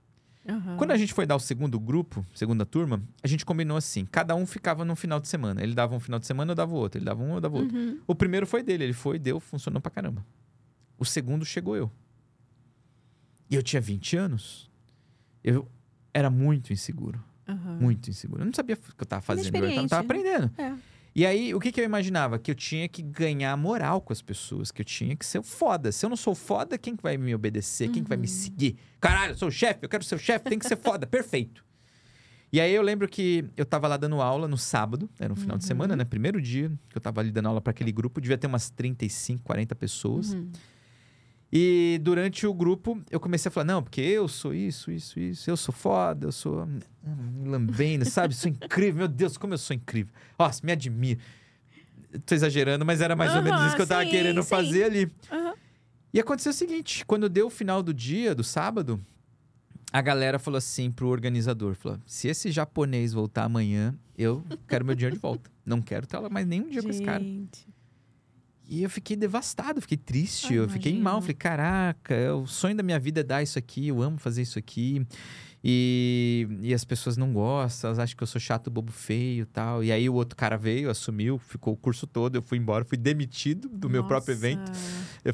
Aham. 0.49 0.77
Quando 0.77 0.93
a 0.93 0.97
gente 0.97 1.13
foi 1.13 1.27
dar 1.27 1.35
o 1.35 1.41
segundo 1.41 1.79
grupo, 1.79 2.25
segunda 2.35 2.65
turma, 2.65 3.03
a 3.23 3.27
gente 3.27 3.45
combinou 3.45 3.77
assim: 3.77 4.07
cada 4.07 4.35
um 4.35 4.47
ficava 4.47 4.85
num 4.85 4.95
final 4.95 5.19
de 5.19 5.29
semana. 5.29 5.63
Ele 5.63 5.75
dava 5.75 5.95
um 5.95 6.01
final 6.01 6.21
de 6.21 6.27
semana, 6.27 6.53
eu 6.53 6.55
dava 6.55 6.73
o 6.73 6.77
outro. 6.77 6.99
Ele 6.99 7.05
dava 7.05 7.23
um, 7.23 7.35
eu 7.35 7.41
dava 7.41 7.57
outro. 7.57 7.77
Uhum. 7.77 8.01
O 8.07 8.15
primeiro 8.15 8.47
foi 8.47 8.63
dele, 8.63 8.85
ele 8.85 8.93
foi, 8.93 9.19
deu, 9.19 9.41
funcionou 9.41 9.81
pra 9.81 9.91
caramba. 9.91 10.25
O 10.99 11.05
segundo 11.05 11.45
chegou 11.45 11.77
eu. 11.77 11.91
E 13.51 13.55
eu 13.55 13.63
tinha 13.63 13.81
20 13.81 14.17
anos. 14.17 14.71
Eu 15.43 15.69
era 16.15 16.31
muito 16.31 16.73
inseguro. 16.73 17.23
Aham. 17.49 17.79
Muito 17.81 18.09
inseguro. 18.11 18.43
Eu 18.43 18.47
não 18.47 18.55
sabia 18.55 18.77
o 18.77 18.79
que 18.95 19.03
eu 19.03 19.07
tava 19.07 19.23
fazendo. 19.23 19.47
Eu 19.47 19.53
tava, 19.53 19.67
tava 19.67 19.75
Inexperiente, 19.75 19.95
aprendendo. 19.95 20.51
É. 20.59 20.96
E 21.17 21.25
aí, 21.25 21.55
o 21.55 21.59
que, 21.59 21.73
que 21.73 21.81
eu 21.81 21.85
imaginava? 21.87 22.39
Que 22.39 22.51
eu 22.51 22.55
tinha 22.55 22.87
que 22.87 23.01
ganhar 23.01 23.57
moral 23.57 24.03
com 24.03 24.13
as 24.13 24.21
pessoas, 24.21 24.71
que 24.71 24.83
eu 24.83 24.85
tinha 24.85 25.17
que 25.17 25.25
ser 25.25 25.43
foda. 25.43 25.91
Se 25.91 26.05
eu 26.05 26.11
não 26.11 26.17
sou 26.17 26.35
foda, 26.35 26.77
quem 26.77 26.95
que 26.95 27.03
vai 27.03 27.17
me 27.17 27.35
obedecer? 27.35 27.89
Quem 27.91 28.03
que 28.03 28.09
vai 28.11 28.19
me 28.19 28.29
seguir? 28.29 28.77
Caralho, 29.01 29.33
eu 29.33 29.37
sou 29.39 29.49
o 29.49 29.51
chefe, 29.51 29.79
eu 29.81 29.89
quero 29.89 30.05
ser 30.05 30.17
o 30.17 30.19
chefe, 30.19 30.45
tem 30.45 30.59
que 30.59 30.69
ser 30.69 30.77
foda, 30.77 31.07
perfeito. 31.07 31.65
E 32.53 32.61
aí 32.61 32.71
eu 32.71 32.83
lembro 32.83 33.09
que 33.09 33.47
eu 33.57 33.65
tava 33.65 33.89
lá 33.89 33.97
dando 33.97 34.21
aula 34.21 34.47
no 34.47 34.59
sábado, 34.59 35.09
era 35.19 35.33
um 35.33 35.37
final 35.37 35.57
de 35.57 35.65
semana, 35.65 35.97
né? 35.97 36.05
Primeiro 36.05 36.39
dia 36.39 36.71
que 36.91 36.99
eu 36.99 37.01
tava 37.01 37.23
ali 37.23 37.31
dando 37.31 37.49
aula 37.49 37.63
para 37.63 37.71
aquele 37.71 37.93
grupo, 37.93 38.21
devia 38.21 38.37
ter 38.37 38.47
umas 38.47 38.69
35, 38.69 39.43
40 39.43 39.75
pessoas. 39.75 40.35
Uhum. 40.35 40.51
E 41.59 41.99
durante 42.03 42.47
o 42.47 42.53
grupo 42.53 43.01
eu 43.11 43.19
comecei 43.19 43.49
a 43.49 43.53
falar: 43.53 43.65
não, 43.65 43.83
porque 43.83 44.03
eu 44.03 44.29
sou 44.29 44.53
isso, 44.53 44.93
isso, 44.93 45.19
isso, 45.19 45.49
eu 45.49 45.57
sou 45.57 45.75
foda, 45.75 46.27
eu 46.27 46.33
sou 46.33 46.65
hum, 46.65 47.45
lambendo, 47.47 48.05
sabe? 48.05 48.35
Sou 48.35 48.51
incrível, 48.51 48.99
meu 48.99 49.09
Deus, 49.09 49.39
como 49.39 49.55
eu 49.55 49.59
sou 49.59 49.75
incrível. 49.75 50.13
Nossa, 50.39 50.61
me 50.63 50.73
admiro. 50.73 51.19
Tô 52.27 52.35
exagerando, 52.35 52.85
mas 52.85 53.01
era 53.01 53.17
mais 53.17 53.35
ou 53.35 53.43
menos 53.43 53.59
isso 53.63 53.77
que 53.77 53.81
eu 53.81 53.87
tava 53.87 54.05
sim, 54.05 54.11
querendo 54.11 54.43
sim. 54.43 54.49
fazer 54.51 54.85
ali. 54.85 55.11
Aham. 55.33 55.55
E 56.13 56.21
aconteceu 56.21 56.51
o 56.51 56.55
seguinte: 56.55 57.07
quando 57.07 57.27
deu 57.27 57.47
o 57.47 57.51
final 57.51 57.83
do 57.83 57.95
dia, 57.95 58.35
do 58.35 58.45
sábado, 58.45 59.01
a 59.91 60.03
galera 60.03 60.39
falou 60.39 60.59
assim 60.59 60.91
pro 60.91 61.09
organizador: 61.09 61.75
falou, 61.75 61.99
se 62.07 62.29
esse 62.29 62.51
japonês 62.51 63.15
voltar 63.15 63.45
amanhã, 63.45 63.95
eu 64.17 64.45
quero 64.69 64.85
meu 64.85 64.95
dinheiro 64.95 65.17
de 65.17 65.23
volta. 65.23 65.51
Não 65.65 65.81
quero 65.81 66.05
estar 66.05 66.19
lá 66.19 66.29
mais 66.29 66.47
nenhum 66.47 66.69
dia 66.69 66.83
com 66.83 66.91
esse 66.91 67.03
cara. 67.03 67.25
E 68.69 68.83
eu 68.83 68.91
fiquei 68.91 69.17
devastado, 69.17 69.81
fiquei 69.81 69.97
triste, 69.97 70.53
Ah, 70.53 70.57
eu 70.57 70.69
fiquei 70.69 70.99
mal. 70.99 71.21
Falei, 71.21 71.35
caraca, 71.35 72.15
é 72.15 72.33
o 72.33 72.47
sonho 72.47 72.77
da 72.77 72.83
minha 72.83 72.99
vida 72.99 73.21
é 73.21 73.23
dar 73.23 73.43
isso 73.43 73.59
aqui, 73.59 73.89
eu 73.89 74.03
amo 74.03 74.19
fazer 74.19 74.43
isso 74.43 74.59
aqui. 74.59 75.07
E, 75.63 76.47
e 76.61 76.75
as 76.75 76.85
pessoas 76.85 77.17
não 77.17 77.33
gostam, 77.33 77.89
elas 77.89 77.99
acham 77.99 78.17
que 78.17 78.23
eu 78.23 78.27
sou 78.27 78.41
chato, 78.41 78.71
bobo, 78.71 78.93
feio 78.93 79.43
e 79.43 79.47
tal. 79.47 79.83
E 79.83 79.91
aí 79.91 80.09
o 80.09 80.15
outro 80.15 80.37
cara 80.37 80.57
veio, 80.57 80.91
assumiu, 80.91 81.39
ficou 81.39 81.75
o 81.75 81.77
curso 81.77 82.07
todo, 82.07 82.37
eu 82.37 82.43
fui 82.43 82.59
embora, 82.59 82.85
fui 82.85 82.99
demitido 82.99 83.69
do 83.69 83.89
meu 83.89 84.05
próprio 84.05 84.35
Nossa. 84.35 84.47
evento. 84.47 84.73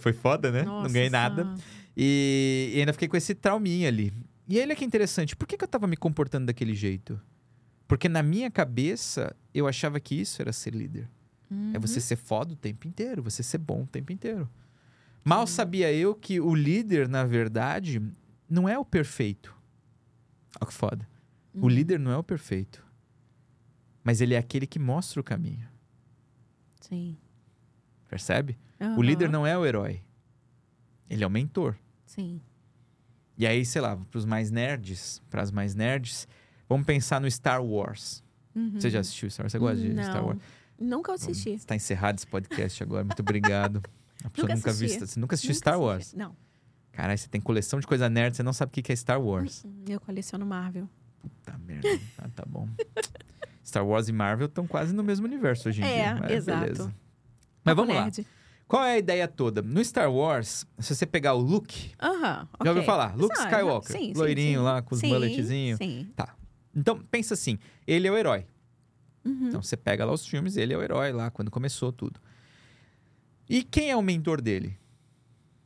Foi 0.00 0.12
foda, 0.12 0.50
né? 0.50 0.62
não 0.62 0.82
Nossa 0.82 0.92
ganhei 0.92 1.10
nada. 1.10 1.54
E, 1.96 2.72
e 2.74 2.80
ainda 2.80 2.92
fiquei 2.92 3.08
com 3.08 3.16
esse 3.16 3.34
trauminha 3.34 3.88
ali. 3.88 4.12
E 4.48 4.56
aí, 4.58 4.64
olha 4.64 4.74
que 4.76 4.84
interessante, 4.84 5.36
por 5.36 5.46
que, 5.46 5.56
que 5.56 5.64
eu 5.64 5.68
tava 5.68 5.86
me 5.86 5.96
comportando 5.96 6.46
daquele 6.46 6.74
jeito? 6.74 7.20
Porque 7.86 8.08
na 8.08 8.22
minha 8.22 8.50
cabeça, 8.50 9.34
eu 9.52 9.66
achava 9.66 10.00
que 10.00 10.14
isso 10.14 10.40
era 10.40 10.52
ser 10.52 10.74
líder. 10.74 11.08
É 11.74 11.78
você 11.78 12.00
ser 12.00 12.16
foda 12.16 12.52
o 12.54 12.56
tempo 12.56 12.86
inteiro, 12.86 13.22
você 13.22 13.42
ser 13.42 13.58
bom 13.58 13.82
o 13.82 13.86
tempo 13.86 14.12
inteiro. 14.12 14.48
Mal 15.24 15.46
sabia 15.46 15.92
eu 15.92 16.14
que 16.14 16.40
o 16.40 16.54
líder, 16.54 17.08
na 17.08 17.24
verdade, 17.24 18.02
não 18.48 18.68
é 18.68 18.78
o 18.78 18.84
perfeito. 18.84 19.54
Olha 20.60 20.66
que 20.66 20.74
foda. 20.74 21.08
O 21.54 21.68
líder 21.68 21.98
não 21.98 22.10
é 22.10 22.16
o 22.16 22.24
perfeito. 22.24 22.84
Mas 24.02 24.20
ele 24.20 24.34
é 24.34 24.38
aquele 24.38 24.66
que 24.66 24.78
mostra 24.78 25.20
o 25.20 25.24
caminho. 25.24 25.68
Sim. 26.80 27.16
Percebe? 28.08 28.58
O 28.96 29.02
líder 29.02 29.30
não 29.30 29.46
é 29.46 29.56
o 29.56 29.64
herói. 29.64 30.02
Ele 31.08 31.22
é 31.22 31.26
o 31.26 31.30
mentor. 31.30 31.76
Sim. 32.04 32.40
E 33.36 33.46
aí, 33.46 33.64
sei 33.64 33.80
lá, 33.80 33.96
para 33.96 34.18
os 34.18 34.24
mais 34.24 34.50
nerds, 34.50 35.22
para 35.30 35.42
as 35.42 35.50
mais 35.50 35.74
nerds, 35.74 36.26
vamos 36.68 36.86
pensar 36.86 37.20
no 37.20 37.30
Star 37.30 37.64
Wars. 37.64 38.22
Uhum. 38.54 38.72
Você 38.72 38.90
já 38.90 39.00
assistiu 39.00 39.30
Star 39.30 39.44
Wars? 39.44 39.52
Você 39.52 39.58
gosta 39.58 39.76
de 39.76 39.92
Star. 40.02 40.24
Wars? 40.24 40.38
Nunca 40.82 41.12
assisti. 41.14 41.50
Está 41.54 41.74
encerrado 41.74 42.16
esse 42.18 42.26
podcast 42.26 42.82
agora. 42.82 43.04
Muito 43.04 43.20
obrigado. 43.20 43.82
A 44.24 44.30
pessoa 44.30 44.48
Nunca 44.48 44.54
nunca, 44.56 44.70
assisti. 44.70 44.98
viu. 44.98 45.06
Você 45.06 45.20
nunca 45.20 45.34
assistiu 45.34 45.50
Nunca 45.54 45.58
Star 45.60 45.74
assisti. 45.74 45.86
Wars? 45.88 46.14
Não. 46.14 46.36
Caralho, 46.92 47.18
você 47.18 47.28
tem 47.28 47.40
coleção 47.40 47.80
de 47.80 47.86
coisa 47.86 48.08
nerd, 48.10 48.36
você 48.36 48.42
não 48.42 48.52
sabe 48.52 48.70
o 48.70 48.82
que 48.82 48.92
é 48.92 48.96
Star 48.96 49.20
Wars. 49.20 49.64
Eu 49.88 49.98
coleciono 50.00 50.44
Marvel. 50.44 50.88
Tá 51.42 51.56
merda. 51.58 51.88
Ah, 52.18 52.28
tá 52.34 52.44
bom. 52.46 52.68
Star 53.64 53.86
Wars 53.86 54.08
e 54.08 54.12
Marvel 54.12 54.46
estão 54.46 54.66
quase 54.66 54.92
no 54.94 55.02
mesmo 55.02 55.24
universo 55.26 55.68
hoje 55.68 55.80
em 55.80 55.84
É, 55.84 56.02
dia. 56.12 56.16
mas 56.20 56.30
exato. 56.32 56.60
Beleza. 56.60 56.94
Mas 57.64 57.76
vamos 57.76 57.94
lá. 57.94 58.02
Nerd. 58.04 58.26
Qual 58.68 58.82
é 58.84 58.92
a 58.94 58.98
ideia 58.98 59.28
toda? 59.28 59.62
No 59.62 59.84
Star 59.84 60.10
Wars, 60.12 60.66
se 60.78 60.94
você 60.94 61.06
pegar 61.06 61.34
o 61.34 61.38
Luke, 61.40 61.92
Aham. 62.00 62.48
já 62.64 62.70
ouviu 62.70 62.82
ok. 62.82 62.84
falar? 62.84 63.16
Luke 63.16 63.38
Skywalker, 63.38 63.92
sim, 63.92 64.12
sim, 64.14 64.18
loirinho 64.18 64.60
sim. 64.60 64.64
lá 64.64 64.82
com 64.82 64.94
os 64.94 65.00
Sim, 65.00 65.08
mulletzinhos. 65.08 65.78
Sim. 65.78 66.10
Então, 66.74 66.98
pensa 67.10 67.34
assim, 67.34 67.58
ele 67.86 68.08
é 68.08 68.10
o 68.10 68.16
herói. 68.16 68.46
Uhum. 69.24 69.48
Então, 69.48 69.62
você 69.62 69.76
pega 69.76 70.04
lá 70.04 70.12
os 70.12 70.26
filmes, 70.26 70.56
ele 70.56 70.72
é 70.72 70.76
o 70.76 70.82
herói 70.82 71.12
lá, 71.12 71.30
quando 71.30 71.50
começou 71.50 71.92
tudo. 71.92 72.20
E 73.48 73.62
quem 73.62 73.90
é 73.90 73.96
o 73.96 74.02
mentor 74.02 74.40
dele? 74.40 74.76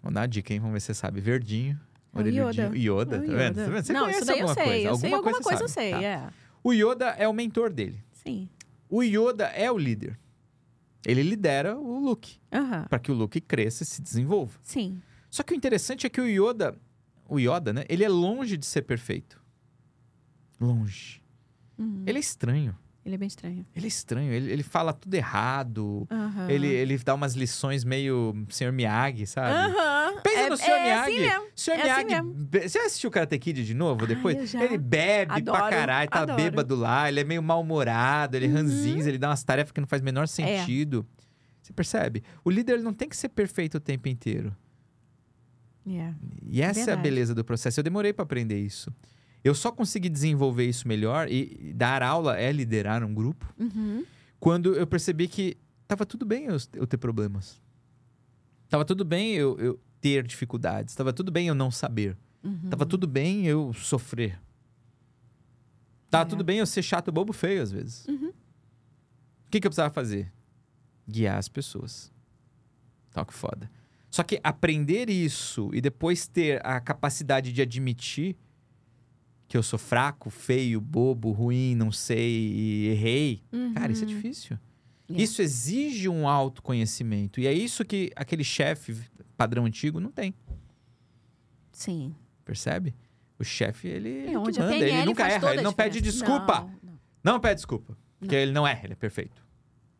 Vou 0.02 0.12
dar 0.12 0.20
uma 0.22 0.28
dica, 0.28 0.52
hein? 0.52 0.60
Vamos 0.60 0.74
ver 0.74 0.80
se 0.80 0.86
você 0.86 0.94
sabe. 0.94 1.20
Verdinho. 1.20 1.78
É 2.14 2.18
o. 2.18 2.26
Yoda. 2.28 2.72
Yoda, 2.76 3.16
É 3.16 3.18
o 3.20 3.26
tá 3.26 3.34
vendo? 3.36 3.54
Tá 3.56 3.64
vendo? 3.70 3.84
Você 3.84 3.92
Não, 3.92 4.00
conhece 4.02 4.18
isso 4.20 4.26
daí 4.26 4.38
eu 4.40 4.48
alguma 4.48 4.54
sei. 4.54 4.64
coisa. 4.72 4.88
Eu 4.88 4.96
sei 4.96 5.12
alguma 5.12 5.40
coisa, 5.40 5.62
eu 5.64 5.68
você 5.68 5.74
sei. 5.74 5.90
Tá. 5.92 6.02
É. 6.02 6.28
O 6.64 6.72
Yoda 6.72 7.06
é 7.10 7.28
o 7.28 7.32
mentor 7.32 7.72
dele. 7.72 8.02
Sim. 8.12 8.48
O 8.88 9.02
Yoda 9.02 9.44
é 9.46 9.70
o 9.70 9.76
líder. 9.78 10.18
Ele 11.06 11.22
lidera 11.22 11.76
o 11.78 12.00
Luke, 12.00 12.38
Aham. 12.52 12.86
para 12.88 12.98
que 12.98 13.12
o 13.12 13.14
Luke 13.14 13.40
cresça 13.40 13.82
e 13.84 13.86
se 13.86 14.02
desenvolva. 14.02 14.58
Sim. 14.62 15.00
Só 15.30 15.42
que 15.44 15.52
o 15.52 15.56
interessante 15.56 16.06
é 16.06 16.10
que 16.10 16.20
o 16.20 16.26
Yoda, 16.26 16.76
o 17.28 17.38
Yoda, 17.38 17.72
né? 17.72 17.84
Ele 17.88 18.02
é 18.02 18.08
longe 18.08 18.56
de 18.56 18.66
ser 18.66 18.82
perfeito. 18.82 19.40
Longe. 20.60 21.22
Uhum. 21.78 22.02
Ele 22.06 22.18
é 22.18 22.20
estranho. 22.20 22.76
Ele 23.06 23.14
é 23.14 23.18
bem 23.18 23.28
estranho. 23.28 23.64
Ele 23.76 23.84
é 23.84 23.88
estranho. 23.88 24.32
Ele, 24.32 24.50
ele 24.50 24.62
fala 24.64 24.92
tudo 24.92 25.14
errado. 25.14 26.08
Aham. 26.10 26.50
Ele, 26.50 26.66
ele 26.66 26.98
dá 26.98 27.14
umas 27.14 27.34
lições 27.34 27.84
meio 27.84 28.34
Sr. 28.48 28.72
Miyagi, 28.72 29.26
sabe? 29.28 29.52
Aham. 29.54 30.20
Pensa 30.24 30.40
é, 30.40 30.50
no 30.50 30.56
Sr. 30.56 30.70
é 30.70 30.82
Miyagi. 30.82 31.10
assim 31.12 31.20
mesmo. 31.20 31.46
Sr. 31.54 31.70
é 31.70 31.74
assim 31.92 32.04
Miyagi. 32.04 32.24
mesmo. 32.26 32.44
be- 32.46 32.68
Você 32.68 32.78
assistiu 32.80 33.08
Karate 33.08 33.38
Kid 33.38 33.64
de 33.64 33.74
novo 33.74 34.00
Ai, 34.02 34.08
depois? 34.08 34.52
Ele 34.54 34.76
bebe 34.76 35.26
pra 35.26 35.36
Adoro, 35.36 35.70
caralho, 35.70 36.10
tá 36.10 36.22
adoro. 36.22 36.36
bêbado 36.42 36.74
lá, 36.74 37.08
ele 37.08 37.20
é 37.20 37.24
meio 37.24 37.40
mal-humorado, 37.40 38.36
ele 38.36 38.46
é 38.46 38.48
Uhum. 38.48 38.54
ranzinza, 38.56 39.08
ele 39.08 39.18
dá 39.18 39.28
umas 39.28 39.44
tarefas 39.44 39.70
que 39.70 39.80
não 39.80 39.86
faz 39.86 40.02
o 40.02 40.04
menor 40.04 40.26
sentido. 40.26 41.06
Você 41.62 41.72
percebe? 41.72 42.24
O 42.44 42.50
líder 42.50 42.72
ele 42.74 42.82
não 42.82 42.92
tem 42.92 43.08
que 43.08 43.16
ser 43.16 43.28
perfeito 43.28 43.76
o 43.76 43.80
tempo 43.80 44.08
inteiro. 44.08 44.52
É. 45.88 46.12
E 46.44 46.60
essa 46.60 46.80
é 46.80 46.82
a 46.82 46.86
Verdade. 46.86 47.02
beleza 47.02 47.34
do 47.36 47.44
processo. 47.44 47.78
Eu 47.78 47.84
demorei 47.84 48.12
pra 48.12 48.24
aprender 48.24 48.58
isso. 48.60 48.92
Eu 49.46 49.54
só 49.54 49.70
consegui 49.70 50.08
desenvolver 50.08 50.64
isso 50.66 50.88
melhor 50.88 51.30
e 51.30 51.72
dar 51.74 52.02
aula 52.02 52.36
é 52.38 52.50
liderar 52.50 53.04
um 53.04 53.14
grupo 53.14 53.54
Uhum. 53.58 54.04
quando 54.40 54.74
eu 54.74 54.86
percebi 54.86 55.28
que 55.28 55.56
tava 55.86 56.04
tudo 56.04 56.26
bem 56.26 56.46
eu, 56.46 56.56
eu 56.72 56.86
ter 56.86 56.96
problemas. 56.96 57.62
Tava 58.68 58.84
tudo 58.84 59.04
bem 59.04 59.34
eu, 59.34 59.56
eu 59.60 59.80
ter 60.00 60.26
dificuldades. 60.26 60.94
Tava 60.96 61.12
tudo 61.12 61.30
bem 61.30 61.46
eu 61.46 61.54
não 61.54 61.70
saber. 61.70 62.16
Uhum. 62.42 62.68
Tava 62.70 62.84
tudo 62.84 63.06
bem 63.06 63.46
eu 63.46 63.72
sofrer. 63.72 64.40
Tava 66.10 66.24
É. 66.24 66.28
tudo 66.30 66.42
bem 66.42 66.58
eu 66.58 66.66
ser 66.66 66.82
chato, 66.82 67.12
bobo, 67.12 67.32
feio 67.32 67.62
às 67.62 67.70
vezes. 67.70 68.04
Uhum. 68.08 68.30
O 68.30 69.50
que, 69.50 69.60
que 69.60 69.66
eu 69.66 69.70
precisava 69.70 69.92
fazer? 69.94 70.32
Guiar 71.08 71.38
as 71.38 71.48
pessoas. 71.48 72.12
Tal 73.12 73.24
que 73.24 73.32
foda. 73.32 73.70
Só 74.10 74.22
que 74.24 74.40
aprender 74.42 75.08
isso 75.08 75.70
e 75.72 75.80
depois 75.80 76.26
ter 76.26 76.64
a 76.66 76.80
capacidade 76.80 77.52
de 77.52 77.62
admitir 77.62 78.36
que 79.48 79.56
eu 79.56 79.62
sou 79.62 79.78
fraco, 79.78 80.28
feio, 80.30 80.80
bobo, 80.80 81.30
ruim, 81.30 81.74
não 81.74 81.92
sei 81.92 82.30
e 82.52 82.86
errei, 82.88 83.42
cara, 83.74 83.92
isso 83.92 84.04
é 84.04 84.06
Uhum. 84.08 84.14
difícil. 84.14 84.58
É. 85.08 85.22
Isso 85.22 85.40
exige 85.40 86.08
um 86.08 86.28
autoconhecimento. 86.28 87.40
E 87.40 87.46
é 87.46 87.52
isso 87.52 87.84
que 87.84 88.10
aquele 88.16 88.42
chefe 88.42 88.96
padrão 89.36 89.64
antigo 89.64 90.00
não 90.00 90.10
tem. 90.10 90.34
Sim. 91.72 92.14
Percebe? 92.44 92.94
O 93.38 93.44
chefe, 93.44 93.86
ele, 93.88 94.26
É 94.26 94.30
que 94.30 94.36
onde 94.36 94.58
a 94.60 94.62
manda, 94.64 94.74
PNL 94.76 94.96
ele 94.96 95.04
nunca 95.06 95.28
erra, 95.28 95.52
ele 95.52 95.62
não 95.62 95.72
pede 95.72 96.00
desculpa. 96.00 96.60
Não, 96.60 96.78
não. 96.82 96.98
Não 97.34 97.40
pede 97.40 97.56
desculpa. 97.56 97.96
Porque 98.18 98.34
Não. 98.34 98.42
ele 98.42 98.52
não 98.52 98.66
erra, 98.66 98.84
ele 98.84 98.94
é 98.94 98.96
perfeito. 98.96 99.44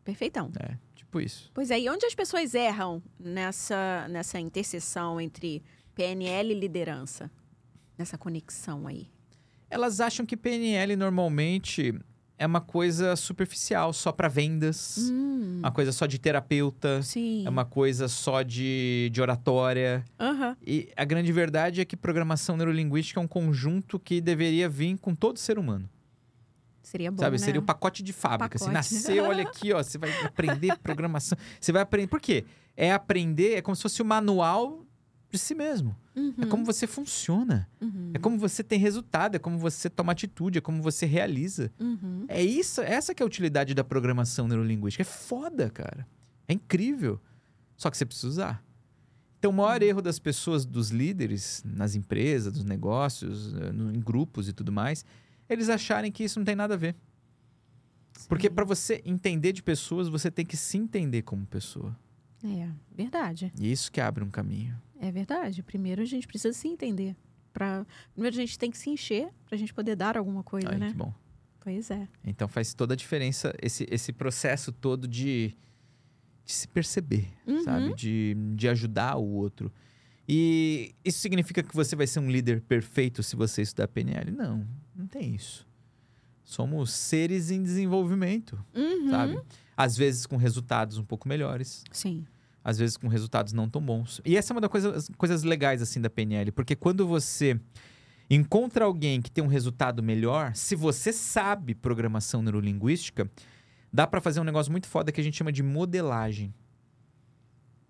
Perfeitão. 0.03 0.51
É, 0.59 0.77
tipo 0.95 1.21
isso. 1.21 1.51
Pois 1.53 1.71
é, 1.71 1.79
e 1.79 1.91
onde 1.91 2.07
as 2.07 2.15
pessoas 2.15 2.55
erram 2.55 3.03
nessa, 3.19 4.07
nessa 4.09 4.41
interseção 4.41 5.21
entre 5.21 5.63
PNL 5.95 6.53
e 6.55 6.59
liderança? 6.59 7.31
Nessa 7.99 8.17
conexão 8.17 8.87
aí. 8.87 9.09
Elas 9.71 10.01
acham 10.01 10.25
que 10.25 10.37
PNL 10.37 10.95
normalmente 10.97 11.95
é 12.39 12.47
uma 12.47 12.61
coisa 12.61 13.17
superficial, 13.17 13.93
só 13.93 14.13
para 14.13 14.29
vendas, 14.29 14.99
Hum, 15.11 15.59
uma 15.61 15.73
coisa 15.73 15.91
só 15.91 16.05
de 16.07 16.19
terapeuta, 16.19 17.03
sim. 17.03 17.47
é 17.47 17.49
uma 17.49 17.65
coisa 17.65 18.09
só 18.09 18.43
de, 18.43 19.09
de 19.13 19.21
oratória. 19.23 20.05
Aham. 20.21 20.57
E 20.65 20.91
a 20.97 21.05
grande 21.05 21.33
verdade 21.33 21.81
é 21.81 21.85
que 21.85 21.97
programação 21.97 22.57
neurolinguística 22.57 23.19
é 23.19 23.23
um 23.23 23.27
conjunto 23.29 23.99
que 23.99 24.21
deveria 24.21 24.69
vir 24.69 24.99
com 24.99 25.15
todo 25.15 25.39
ser 25.39 25.59
humano. 25.59 25.89
Seria 26.83 27.11
bom, 27.11 27.19
sabe? 27.19 27.33
né? 27.33 27.39
Seria 27.39 27.61
o 27.61 27.65
pacote 27.65 28.01
de 28.03 28.13
fábrica. 28.13 28.59
Pacote. 28.59 28.73
nasceu, 28.73 29.25
olha 29.25 29.43
aqui, 29.49 29.73
ó. 29.73 29.83
Você 29.83 29.99
vai 29.99 30.13
aprender 30.25 30.77
programação. 30.79 31.37
Você 31.61 31.73
vai 31.73 31.83
aprender. 31.83 32.07
Por 32.07 32.21
quê? 32.21 32.45
É 32.77 32.93
aprender, 32.93 33.57
é 33.57 33.63
como 33.63 33.75
se 33.75 33.83
fosse 33.83 34.01
o 34.01 34.05
manual 34.05 34.86
de 35.31 35.39
si 35.39 35.55
mesmo. 35.55 35.97
É 36.15 36.21
Uhum, 36.21 36.49
como 36.49 36.65
você 36.65 36.87
funciona. 36.87 37.69
uhum, 37.81 38.11
É 38.15 38.19
como 38.19 38.39
você 38.39 38.63
tem 38.65 38.79
resultado, 38.79 39.35
é 39.35 39.39
como 39.39 39.59
você 39.59 39.91
toma 39.91 40.13
atitude, 40.13 40.59
é 40.59 40.61
como 40.61 40.81
você 40.83 41.05
realiza. 41.07 41.71
uhum. 41.79 42.25
É 42.29 42.43
isso, 42.43 42.81
essa 42.81 43.15
que 43.15 43.23
é 43.23 43.25
a 43.25 43.27
utilidade 43.27 43.75
da 43.75 43.85
programação 43.85 44.47
neurolinguística. 44.49 45.03
É 45.03 45.05
foda, 45.05 45.69
cara. 45.71 46.07
É 46.49 46.53
incrível. 46.55 47.21
Só 47.77 47.91
que 47.91 47.97
você 47.97 48.07
precisa 48.07 48.29
usar. 48.29 48.65
Então, 49.39 49.51
o 49.51 49.55
maior 49.55 49.83
erro 49.83 50.01
das 50.01 50.19
pessoas, 50.19 50.65
dos 50.65 50.91
líderes, 50.91 51.63
nas 51.65 51.95
empresas, 51.95 52.53
dos 52.55 52.65
negócios, 52.65 53.53
eh, 53.55 53.69
em 53.95 54.01
grupos 54.01 54.49
e 54.49 54.53
tudo 54.53 54.73
mais, 54.73 55.05
eles 55.49 55.69
acharem 55.69 56.11
que 56.11 56.25
isso 56.25 56.39
não 56.39 56.45
tem 56.45 56.57
nada 56.57 56.75
a 56.75 56.77
ver. 56.77 56.97
Porque 58.29 58.49
Sim. 58.49 58.55
para 58.55 58.65
você 58.65 59.03
entender 59.05 59.53
de 59.53 59.63
pessoas, 59.63 60.09
você 60.09 60.31
tem 60.31 60.45
que 60.47 60.57
se 60.57 60.79
entender 60.79 61.23
como 61.23 61.45
pessoa. 61.47 61.95
É, 62.43 62.69
verdade. 62.97 63.53
E 63.61 63.71
isso 63.71 63.93
que 63.93 64.01
abre 64.01 64.25
um 64.25 64.31
caminho. 64.31 64.75
É 65.01 65.11
verdade. 65.13 65.63
Primeiro 65.63 66.03
a 66.03 66.05
gente 66.05 66.27
precisa 66.27 66.57
se 66.57 66.69
entender. 66.69 67.17
Pra... 67.53 67.87
Primeiro 68.13 68.37
a 68.37 68.41
gente 68.41 68.59
tem 68.59 68.71
que 68.71 68.79
se 68.79 68.91
encher 68.91 69.29
pra 69.47 69.57
gente 69.57 69.73
poder 69.73 69.97
dar 69.97 70.17
alguma 70.17 70.43
coisa, 70.43 70.69
Ai, 70.71 70.79
né? 70.79 70.89
que 70.91 70.95
bom. 70.97 71.13
Pois 71.61 71.91
é. 71.91 72.07
Então 72.25 72.47
faz 72.47 72.75
toda 72.75 72.95
a 72.95 72.97
diferença 72.97 73.53
esse, 73.61 73.87
esse 73.91 74.13
processo 74.13 74.71
todo 74.71 75.09
de, 75.09 75.57
de 76.45 76.53
se 76.53 76.69
perceber, 76.69 77.29
Uhum. 77.47 77.63
sabe? 77.65 77.95
De, 77.95 78.37
de 78.55 78.69
ajudar 78.69 79.17
o 79.17 79.25
outro. 79.27 79.73
E 80.29 80.95
isso 81.05 81.19
significa 81.21 81.63
que 81.63 81.75
você 81.75 81.95
vai 81.97 82.07
ser 82.07 82.21
um 82.21 82.31
líder 82.31 82.61
perfeito 82.61 83.23
se 83.23 83.35
você 83.37 83.63
estudar 83.63 83.89
PNL? 83.89 84.31
Não, 84.33 84.67
não 84.95 85.07
tem 85.07 85.35
isso. 85.35 85.67
Somos 86.45 86.93
seres 86.93 87.51
em 87.51 87.63
desenvolvimento, 87.63 88.59
Uhum. 88.75 89.11
sabe? 89.11 89.41
Às 89.77 89.97
vezes 89.97 90.25
com 90.27 90.37
resultados 90.37 90.99
um 90.99 91.05
pouco 91.05 91.29
melhores, 91.29 91.83
Sim. 91.93 92.25
Às 92.67 92.79
vezes 92.79 92.97
com 92.97 93.07
resultados 93.07 93.53
não 93.53 93.71
tão 93.71 93.81
bons. 93.81 94.21
E 94.25 94.37
essa 94.37 94.53
é 94.53 94.55
uma 94.55 94.61
das 94.61 94.69
coisas, 94.69 95.09
coisas 95.17 95.45
legais 95.45 95.81
assim 95.81 96.01
da 96.01 96.11
PNL, 96.11 96.51
porque 96.51 96.75
quando 96.75 97.07
você 97.07 97.61
encontra 98.29 98.87
alguém 98.87 99.23
que 99.23 99.31
tem 99.31 99.45
um 99.45 99.47
resultado 99.47 100.03
melhor, 100.03 100.53
se 100.53 100.75
você 100.75 101.13
sabe 101.13 101.77
programação 101.77 102.43
neurolinguística, 102.43 103.31
dá 103.93 104.05
para 104.05 104.21
fazer 104.21 104.41
um 104.41 104.45
negócio 104.45 104.73
muito 104.73 104.89
foda 104.89 105.13
que 105.13 105.21
a 105.21 105.23
gente 105.23 105.37
chama 105.37 105.53
de 105.53 105.63
modelagem. 105.63 106.49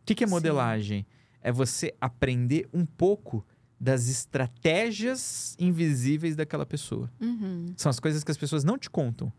O 0.03 0.05
que, 0.05 0.15
que 0.15 0.25
é 0.25 0.27
Sim. 0.27 0.35
modelagem? 0.35 1.07
É 1.41 1.51
você 1.51 1.95
aprender 1.99 2.69
um 2.71 2.85
pouco 2.85 3.47
das 3.81 4.09
estratégias 4.09 5.57
invisíveis 5.59 6.37
daquela 6.37 6.67
pessoa. 6.67 7.11
Uhum. 7.19 7.73
São 7.79 7.89
as 7.89 7.99
coisas 7.99 8.23
que 8.23 8.31
as 8.31 8.37
pessoas 8.37 8.62
não 8.62 8.77
te 8.77 8.91
contam, 8.91 9.33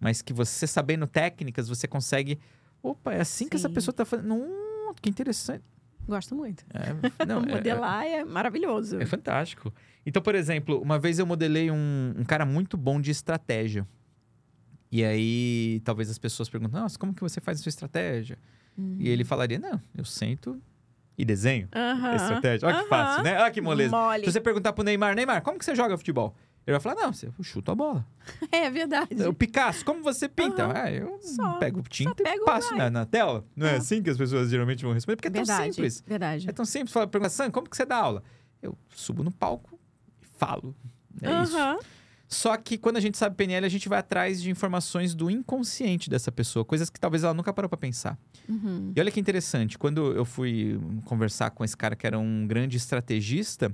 mas 0.00 0.20
que 0.20 0.32
você 0.32 0.66
sabendo 0.66 1.06
técnicas, 1.06 1.68
você 1.68 1.86
consegue. 1.86 2.40
Opa, 2.82 3.12
é 3.12 3.20
assim 3.20 3.48
que 3.48 3.54
essa 3.54 3.68
Sim. 3.68 3.74
pessoa 3.74 3.94
tá 3.94 4.04
fazendo. 4.04 4.63
Hum, 4.94 4.98
que 5.02 5.10
interessante. 5.10 5.62
Gosto 6.06 6.34
muito. 6.34 6.64
É, 6.72 7.24
não, 7.24 7.40
é- 7.48 7.54
Modelar 7.54 8.04
é, 8.04 8.24
maravilhoso. 8.24 9.00
É, 9.00 9.06
fantástico. 9.06 9.72
Então, 10.04 10.20
por 10.22 10.34
exemplo, 10.34 10.80
uma 10.80 10.98
vez 10.98 11.18
eu 11.18 11.26
modelei 11.26 11.70
um, 11.70 12.14
um 12.18 12.24
cara 12.24 12.44
muito 12.44 12.76
bom 12.76 13.00
de 13.00 13.10
estratégia. 13.10 13.86
E 14.92 15.02
aí, 15.04 15.80
talvez 15.84 16.10
as 16.10 16.18
pessoas 16.18 16.48
perguntam: 16.48 16.80
Nossa, 16.80 16.98
como 16.98 17.14
que 17.14 17.22
você 17.22 17.40
faz 17.40 17.58
a 17.58 17.62
sua 17.62 17.70
estratégia? 17.70 18.38
Uhum. 18.76 18.96
E 19.00 19.08
ele 19.08 19.24
falaria: 19.24 19.58
Não, 19.58 19.80
eu 19.96 20.04
sento 20.04 20.60
e 21.16 21.24
desenho 21.24 21.68
Aham. 21.74 22.10
a 22.10 22.16
estratégia. 22.16 22.68
Olha 22.68 22.76
que 22.76 22.80
Aham. 22.82 22.88
fácil, 22.88 23.22
né? 23.24 23.40
Olha 23.40 23.50
que 23.50 23.60
moleza. 23.60 23.96
Mole. 23.96 24.24
Se 24.24 24.32
você 24.32 24.40
perguntar 24.40 24.72
pro 24.72 24.84
Neymar: 24.84 25.14
Neymar, 25.16 25.42
como 25.42 25.58
que 25.58 25.64
você 25.64 25.74
joga 25.74 25.96
futebol? 25.96 26.36
Ele 26.66 26.78
vai 26.78 26.80
falar: 26.80 26.94
Não, 26.96 27.12
você 27.12 27.28
chuta 27.42 27.72
a 27.72 27.74
bola. 27.74 28.06
É 28.50 28.70
verdade. 28.70 29.22
O 29.26 29.34
Picasso, 29.34 29.84
como 29.84 30.02
você 30.02 30.28
pinta? 30.28 30.70
Ah, 30.74 30.90
eu 30.90 31.18
Só- 31.22 31.58
pego 31.58 31.82
tinta 31.88 32.14
pego 32.22 32.42
e 32.42 32.44
passo 32.46 32.74
na, 32.74 32.88
na 32.90 33.04
tela. 33.04 33.44
Não 33.54 33.66
é 33.66 33.70
Aham. 33.70 33.78
assim 33.78 34.02
que 34.02 34.08
as 34.10 34.16
pessoas 34.16 34.48
geralmente 34.50 34.82
vão 34.84 34.92
responder? 34.94 35.16
Porque 35.16 35.28
é 35.28 35.30
tão 35.30 35.44
verdade. 35.44 35.74
simples. 35.74 36.02
Verdade. 36.06 36.48
É 36.48 36.52
tão 36.52 36.64
simples. 36.64 36.92
Fala, 36.92 37.06
pergunta, 37.06 37.28
Sam, 37.30 37.50
como 37.50 37.68
que 37.68 37.76
você 37.76 37.84
dá 37.84 37.96
aula? 37.96 38.22
Eu 38.62 38.76
subo 38.94 39.22
no 39.22 39.30
palco 39.30 39.78
e 40.22 40.26
falo. 40.38 40.74
É 41.20 41.42
isso. 41.42 41.56
Aham. 41.56 41.78
Só 42.26 42.56
que 42.56 42.78
quando 42.78 42.96
a 42.96 43.00
gente 43.00 43.18
sabe 43.18 43.36
PNL, 43.36 43.64
a 43.66 43.68
gente 43.68 43.88
vai 43.88 43.98
atrás 43.98 44.42
de 44.42 44.50
informações 44.50 45.14
do 45.14 45.30
inconsciente 45.30 46.08
dessa 46.08 46.32
pessoa, 46.32 46.64
coisas 46.64 46.88
que 46.88 46.98
talvez 46.98 47.22
ela 47.22 47.34
nunca 47.34 47.52
parou 47.52 47.68
pra 47.68 47.76
pensar. 47.76 48.18
Uhum. 48.48 48.92
E 48.96 48.98
olha 49.00 49.10
que 49.10 49.20
interessante, 49.20 49.78
quando 49.78 50.12
eu 50.12 50.24
fui 50.24 50.80
conversar 51.04 51.50
com 51.50 51.62
esse 51.62 51.76
cara 51.76 51.94
que 51.94 52.06
era 52.06 52.18
um 52.18 52.46
grande 52.46 52.76
estrategista, 52.78 53.72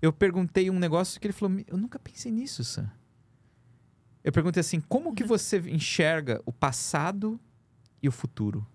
eu 0.00 0.12
perguntei 0.12 0.70
um 0.70 0.78
negócio 0.78 1.20
que 1.20 1.26
ele 1.26 1.32
falou: 1.32 1.58
Eu 1.66 1.76
nunca 1.76 1.98
pensei 1.98 2.30
nisso, 2.32 2.62
Sam. 2.64 2.90
Eu 4.22 4.32
perguntei 4.32 4.60
assim: 4.60 4.80
como 4.80 5.14
que 5.14 5.24
você 5.24 5.58
enxerga 5.70 6.40
o 6.44 6.52
passado 6.52 7.40
e 8.02 8.08
o 8.08 8.12
futuro? 8.12 8.66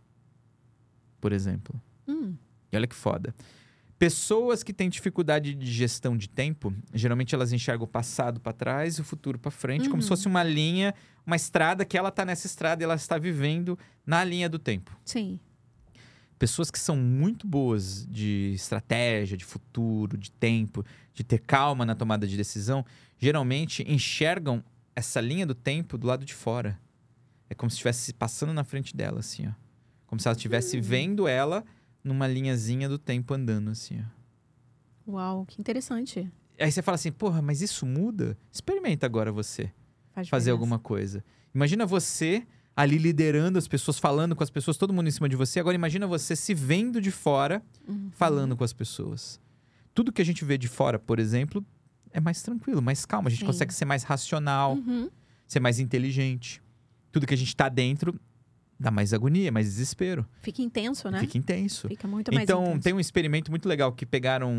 Por 1.22 1.32
exemplo. 1.32 1.80
Hum. 2.08 2.36
E 2.72 2.76
olha 2.76 2.88
que 2.88 2.96
foda. 2.96 3.34
Pessoas 3.98 4.64
que 4.64 4.74
têm 4.74 4.90
dificuldade 4.90 5.54
de 5.54 5.66
gestão 5.72 6.18
de 6.18 6.28
tempo, 6.28 6.74
geralmente 6.94 7.34
elas 7.34 7.54
enxergam 7.54 7.86
o 7.86 7.88
passado 7.88 8.40
para 8.42 8.52
trás 8.52 8.98
e 8.98 9.02
o 9.02 9.04
futuro 9.04 9.40
para 9.40 9.52
frente, 9.52 9.88
como 9.88 10.02
se 10.02 10.08
Uhum. 10.08 10.18
fosse 10.18 10.28
uma 10.28 10.44
linha, 10.44 10.94
uma 11.26 11.38
estrada 11.38 11.86
que 11.86 11.98
ela 11.98 12.12
tá 12.12 12.26
nessa 12.26 12.46
estrada 12.48 12.84
e 12.84 12.86
ela 12.86 12.96
está 12.96 13.18
vivendo 13.18 13.80
na 14.06 14.22
linha 14.24 14.50
do 14.50 14.60
tempo. 14.60 14.98
Sim. 15.06 15.40
Pessoas 16.40 16.70
que 16.72 16.80
são 16.80 16.96
muito 16.98 17.48
boas 17.48 18.06
de 18.10 18.52
estratégia, 18.56 19.38
de 19.38 19.46
futuro, 19.46 20.18
de 20.18 20.32
tempo, 20.32 20.86
de 21.14 21.24
ter 21.24 21.40
calma 21.40 21.86
na 21.86 21.96
tomada 21.96 22.28
de 22.28 22.36
decisão, 22.36 22.86
geralmente 23.18 23.84
enxergam 23.88 24.64
essa 24.96 25.22
linha 25.22 25.46
do 25.46 25.56
tempo 25.56 25.98
do 25.98 26.08
lado 26.08 26.26
de 26.26 26.34
fora. 26.34 26.80
É 27.50 27.56
como 27.56 27.70
se 27.70 27.76
estivesse 27.76 28.14
passando 28.14 28.54
na 28.54 28.64
frente 28.64 28.96
dela, 28.96 29.20
assim, 29.20 29.48
ó. 29.48 29.52
Como 30.08 30.20
se 30.20 30.28
ela 30.28 30.36
estivesse 30.36 30.80
vendo 30.80 31.28
ela 31.28 31.64
numa 32.04 32.28
linhazinha 32.28 32.90
do 32.90 32.98
tempo 32.98 33.34
andando, 33.34 33.70
assim, 33.72 34.00
ó. 35.08 35.12
Uau, 35.12 35.46
que 35.46 35.60
interessante. 35.60 36.30
Aí 36.60 36.72
você 36.72 36.82
fala 36.82 36.96
assim, 36.96 37.12
porra, 37.12 37.42
mas 37.42 37.62
isso 37.62 37.86
muda? 37.86 38.38
Experimenta 38.52 39.06
agora 39.06 39.32
você 39.32 39.72
Faz 40.14 40.30
fazer 40.30 40.46
diferença. 40.46 40.52
alguma 40.52 40.80
coisa. 40.80 41.24
Imagina 41.54 41.86
você 41.86 42.46
ali 42.76 42.98
liderando 42.98 43.58
as 43.60 43.68
pessoas, 43.68 44.00
falando 44.00 44.36
com 44.36 44.44
as 44.44 44.50
pessoas, 44.50 44.78
todo 44.78 44.92
mundo 44.94 45.08
em 45.08 45.12
cima 45.12 45.30
de 45.30 45.36
você. 45.36 45.60
Agora 45.60 45.76
imagina 45.76 46.08
você 46.08 46.36
se 46.36 46.54
vendo 46.54 47.00
de 47.00 47.12
fora, 47.12 47.62
Uhum. 47.88 48.10
falando 48.12 48.56
com 48.58 48.64
as 48.64 48.74
pessoas. 48.74 49.40
Tudo 49.94 50.12
que 50.12 50.22
a 50.22 50.26
gente 50.26 50.44
vê 50.44 50.58
de 50.58 50.68
fora, 50.68 50.98
por 50.98 51.20
exemplo, 51.20 51.64
é 52.12 52.20
mais 52.20 52.42
tranquilo, 52.42 52.82
mais 52.82 53.06
calmo. 53.06 53.28
A 53.28 53.32
gente 53.32 53.42
Sim. 53.42 53.46
consegue 53.46 53.74
ser 53.74 53.86
mais 53.86 54.04
racional, 54.04 54.74
Uhum. 54.76 55.10
ser 55.48 55.60
mais 55.60 55.78
inteligente. 55.80 56.62
Tudo 57.12 57.28
que 57.28 57.34
a 57.34 57.38
gente 57.38 57.56
tá 57.56 57.70
dentro 57.70 58.20
dá 58.80 58.90
mais 58.90 59.14
agonia, 59.14 59.52
mais 59.52 59.68
desespero. 59.68 60.26
Fica 60.42 60.62
intenso, 60.62 61.10
né? 61.12 61.20
Fica 61.20 61.38
intenso. 61.38 61.88
Fica 61.88 62.08
muito 62.08 62.34
mais 62.34 62.44
Então, 62.44 62.64
intenso. 62.66 62.82
tem 62.82 62.94
um 62.94 63.00
experimento 63.00 63.52
muito 63.52 63.70
legal 63.70 63.92
que 63.94 64.06
pegaram. 64.06 64.52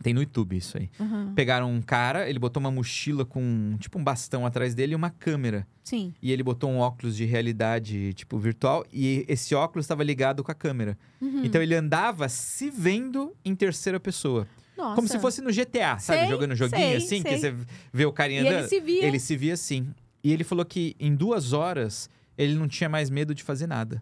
Um- 0.00 0.02
Tem 0.02 0.14
no 0.14 0.20
YouTube 0.20 0.56
isso 0.56 0.76
aí. 0.78 0.88
Aham. 1.00 1.32
Pegaram 1.34 1.72
um 1.72 1.80
cara, 1.82 2.28
ele 2.28 2.38
botou 2.38 2.60
uma 2.60 2.70
mochila 2.70 3.24
com 3.24 3.76
tipo 3.78 3.98
um 3.98 4.04
bastão 4.04 4.46
atrás 4.46 4.74
dele 4.74 4.92
e 4.92 4.96
uma 4.96 5.10
câmera. 5.10 5.66
Sim. 5.84 6.12
E 6.22 6.30
ele 6.32 6.42
botou 6.42 6.70
um 6.70 6.78
óculos 6.78 7.16
de 7.16 7.24
realidade, 7.24 8.12
tipo, 8.14 8.38
virtual, 8.38 8.84
e 8.92 9.24
esse 9.28 9.54
óculos 9.54 9.84
estava 9.84 10.04
ligado 10.04 10.44
com 10.44 10.52
a 10.52 10.54
câmera. 10.54 10.98
Uhum. 11.20 11.44
Então 11.44 11.62
ele 11.62 11.74
andava 11.74 12.28
se 12.28 12.70
vendo 12.70 13.34
em 13.44 13.54
terceira 13.54 13.98
pessoa. 13.98 14.46
Nossa. 14.76 14.94
Como 14.94 15.08
se 15.08 15.18
fosse 15.18 15.40
no 15.40 15.50
GTA, 15.52 15.98
sabe? 15.98 16.20
Sei, 16.20 16.28
Jogando 16.28 16.54
joguinho 16.54 16.80
sei, 16.86 16.96
assim, 16.96 17.22
que 17.22 17.36
sei. 17.36 17.52
você 17.52 17.54
vê 17.92 18.06
o 18.06 18.12
carinha 18.12 18.42
E 18.42 18.46
andando. 18.46 18.58
ele 18.60 18.68
se 18.68 18.80
via. 18.80 19.04
Ele 19.04 19.18
se 19.18 19.36
via 19.36 19.54
assim. 19.54 19.88
E 20.22 20.32
ele 20.32 20.44
falou 20.44 20.64
que 20.64 20.94
em 21.00 21.14
duas 21.16 21.52
horas 21.52 22.08
ele 22.36 22.54
não 22.54 22.68
tinha 22.68 22.88
mais 22.88 23.10
medo 23.10 23.34
de 23.34 23.42
fazer 23.42 23.66
nada. 23.66 24.00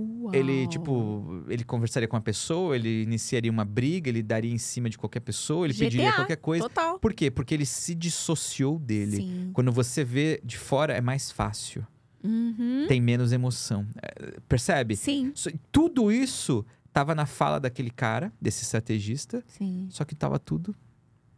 Uau. 0.00 0.34
Ele, 0.34 0.66
tipo, 0.68 1.44
ele 1.48 1.64
conversaria 1.64 2.08
com 2.08 2.16
uma 2.16 2.22
pessoa, 2.22 2.74
ele 2.74 3.02
iniciaria 3.02 3.50
uma 3.50 3.64
briga, 3.64 4.08
ele 4.08 4.22
daria 4.22 4.52
em 4.52 4.58
cima 4.58 4.88
de 4.88 4.96
qualquer 4.96 5.20
pessoa, 5.20 5.66
ele 5.66 5.74
pediria 5.74 6.10
GTA, 6.10 6.16
qualquer 6.16 6.36
coisa. 6.36 6.68
Total. 6.68 6.98
Por 6.98 7.12
quê? 7.12 7.30
Porque 7.30 7.54
ele 7.54 7.66
se 7.66 7.94
dissociou 7.94 8.78
dele. 8.78 9.16
Sim. 9.16 9.50
Quando 9.52 9.72
você 9.72 10.04
vê 10.04 10.40
de 10.44 10.58
fora, 10.58 10.94
é 10.94 11.00
mais 11.00 11.30
fácil. 11.30 11.86
Uhum. 12.22 12.86
Tem 12.88 13.00
menos 13.00 13.32
emoção. 13.32 13.86
É, 14.02 14.38
Percebe? 14.48 14.96
Sim. 14.96 15.32
Tudo 15.72 16.12
isso 16.12 16.64
tava 16.92 17.14
na 17.14 17.26
fala 17.26 17.58
daquele 17.60 17.90
cara, 17.90 18.32
desse 18.40 18.62
estrategista, 18.62 19.42
Sim. 19.46 19.86
só 19.90 20.04
que 20.04 20.14
tava 20.14 20.38
tudo 20.38 20.74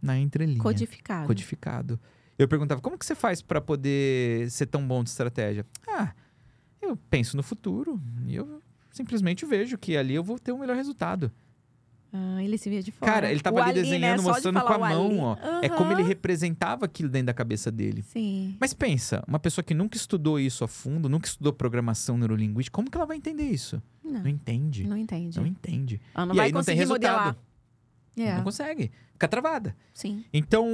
na 0.01 0.19
entrelinha. 0.19 0.59
Codificado. 0.59 1.27
Codificado. 1.27 2.01
Eu 2.39 2.49
perguntava, 2.49 2.81
como 2.81 2.99
que 2.99 3.07
você 3.07 3.15
faz 3.15 3.41
para 3.43 3.61
poder 3.61 4.51
ser 4.51 4.67
tão 4.67 4.87
bom 4.87 5.05
de 5.05 5.11
estratégia? 5.11 5.65
Ah, 5.87 6.13
eu 6.83 6.97
penso 7.09 7.37
no 7.37 7.43
futuro 7.43 8.01
e 8.27 8.35
eu 8.35 8.61
simplesmente 8.91 9.47
vejo 9.47 9.79
que 9.79 9.97
ali 9.97 10.15
eu 10.15 10.23
vou 10.25 10.39
ter 10.39 10.53
um 10.53 10.59
melhor 10.59 10.77
resultado. 10.77 11.31
Ah, 12.15 12.43
ele 12.45 12.59
se 12.59 12.69
via 12.69 12.83
de 12.83 12.93
fora. 12.93 13.11
Cara, 13.11 13.31
ele 13.31 13.41
tava 13.41 13.57
O 13.57 13.63
ali 13.63 13.71
ali, 13.71 13.83
desenhando, 13.83 14.19
né? 14.19 14.19
Só 14.19 14.23
de 14.23 14.29
mostrando 14.53 14.61
com 14.61 14.73
a 14.75 14.79
mão, 14.79 15.07
ali. 15.11 15.19
ó. 15.19 15.37
É 15.63 15.69
como 15.71 15.93
ele 15.93 16.03
representava 16.03 16.85
aquilo 16.85 17.09
dentro 17.09 17.29
da 17.29 17.33
cabeça 17.35 17.71
dele. 17.73 18.03
Sim. 18.03 18.55
Mas 18.61 18.75
pensa, 18.75 19.25
uma 19.27 19.39
pessoa 19.39 19.65
que 19.65 19.73
nunca 19.73 19.97
estudou 19.97 20.39
isso 20.39 20.63
a 20.63 20.69
fundo, 20.69 21.09
nunca 21.09 21.27
estudou 21.27 21.55
programação 21.55 22.19
neurolinguística, 22.19 22.75
como 22.75 22.91
que 22.91 22.99
ela 22.99 23.07
vai 23.07 23.17
entender 23.17 23.45
isso? 23.49 23.83
Não, 24.05 24.21
Não 24.21 24.29
entende. 24.29 24.87
não 24.87 24.97
entende. 24.99 25.39
Não 25.39 25.47
entende. 25.47 26.01
Ela 26.15 26.27
não 26.27 26.35
e 26.35 26.37
vai 26.37 26.47
aí 26.49 26.53
não 26.53 26.63
tem 26.63 26.77
resultado. 26.77 27.13
modelar. 27.19 27.37
É, 28.15 28.37
Não 28.37 28.45
consegue. 28.45 28.93
Fica 29.15 29.27
travada. 29.27 29.75
sim. 29.95 30.23
Então, 30.35 30.67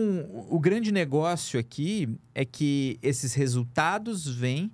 o 0.51 0.59
grande 0.59 0.91
negócio 0.91 1.61
aqui 1.61 2.09
é 2.35 2.45
que 2.45 2.99
esses 3.01 3.33
resultados 3.35 4.27
vêm 4.27 4.73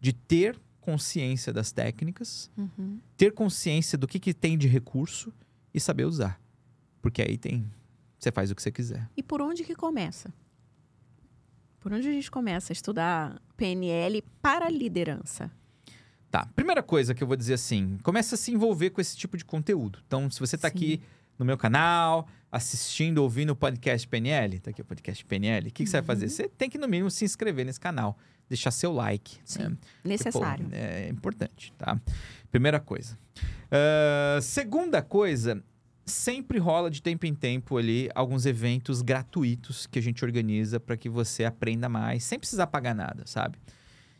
de 0.00 0.12
ter 0.12 0.56
consciência 0.84 1.52
das 1.52 1.72
técnicas, 1.72 2.50
Uhum. 2.56 3.00
ter 3.16 3.32
consciência 3.32 3.96
do 3.96 4.06
que, 4.06 4.20
que 4.20 4.34
tem 4.34 4.58
de 4.58 4.68
recurso 4.68 5.32
e 5.72 5.80
saber 5.80 6.04
usar. 6.04 6.38
Porque 7.00 7.22
aí 7.22 7.38
tem. 7.38 7.64
Você 8.18 8.30
faz 8.30 8.50
o 8.50 8.54
que 8.54 8.62
você 8.62 8.70
quiser. 8.70 9.08
E 9.16 9.22
por 9.22 9.40
onde 9.40 9.64
que 9.64 9.74
começa? 9.74 10.32
Por 11.80 11.92
onde 11.92 12.08
a 12.08 12.12
gente 12.12 12.30
começa 12.30 12.72
a 12.72 12.74
estudar 12.74 13.40
PNL 13.56 14.22
para 14.40 14.70
liderança? 14.70 15.50
Tá. 16.30 16.46
Primeira 16.56 16.82
coisa 16.82 17.14
que 17.14 17.22
eu 17.22 17.26
vou 17.26 17.36
dizer 17.36 17.54
assim, 17.54 17.98
começa 18.02 18.34
a 18.34 18.38
se 18.38 18.50
envolver 18.50 18.90
com 18.90 19.00
esse 19.00 19.16
tipo 19.16 19.36
de 19.36 19.44
conteúdo. 19.44 20.00
Então, 20.06 20.30
se 20.30 20.40
você 20.40 20.56
tá 20.58 20.68
Sim. 20.68 20.74
aqui 20.76 21.02
no 21.38 21.44
meu 21.44 21.56
canal, 21.58 22.26
assistindo, 22.50 23.18
ouvindo 23.18 23.50
o 23.50 23.56
podcast 23.56 24.06
PNL, 24.08 24.58
tá 24.60 24.70
aqui 24.70 24.80
o 24.80 24.84
podcast 24.84 25.24
PNL, 25.24 25.68
o 25.68 25.72
que, 25.72 25.84
que 25.84 25.90
você 25.90 25.98
vai 25.98 26.06
fazer? 26.06 26.28
Você 26.28 26.48
tem 26.48 26.70
que, 26.70 26.78
no 26.78 26.88
mínimo, 26.88 27.10
se 27.10 27.24
inscrever 27.24 27.64
nesse 27.66 27.80
canal, 27.80 28.16
deixar 28.48 28.70
seu 28.70 28.92
like. 28.92 29.38
Sim. 29.44 29.62
né? 29.62 29.76
Necessário. 30.04 30.66
Pô, 30.66 30.74
é 30.74 31.08
importante, 31.08 31.72
tá? 31.78 32.00
Primeira 32.50 32.80
coisa. 32.80 33.18
Ah, 33.70 34.38
segunda 34.40 35.02
coisa, 35.02 35.62
sempre 36.06 36.58
rola 36.58 36.90
de 36.90 37.02
tempo 37.02 37.26
em 37.26 37.34
tempo 37.34 37.76
ali 37.76 38.08
alguns 38.14 38.46
eventos 38.46 39.02
gratuitos 39.02 39.86
que 39.86 39.98
a 39.98 40.02
gente 40.02 40.24
organiza 40.24 40.78
para 40.78 40.96
que 40.96 41.08
você 41.08 41.44
aprenda 41.44 41.88
mais, 41.88 42.24
sem 42.24 42.38
precisar 42.38 42.66
pagar 42.68 42.94
nada, 42.94 43.24
sabe? 43.26 43.58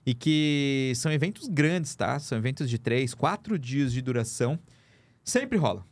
E 0.07 0.15
que 0.15 0.93
são 0.97 1.11
eventos 1.13 1.49
grandes, 1.49 1.95
tá? 1.95 2.19
São 2.19 2.37
eventos 2.37 2.69
de 2.69 2.79
três, 2.79 3.15
quatro 3.15 3.59
dias 3.59 3.93
de 3.93 4.03
duração. 4.03 4.59
Sempre 5.23 5.57
rola. 5.57 5.87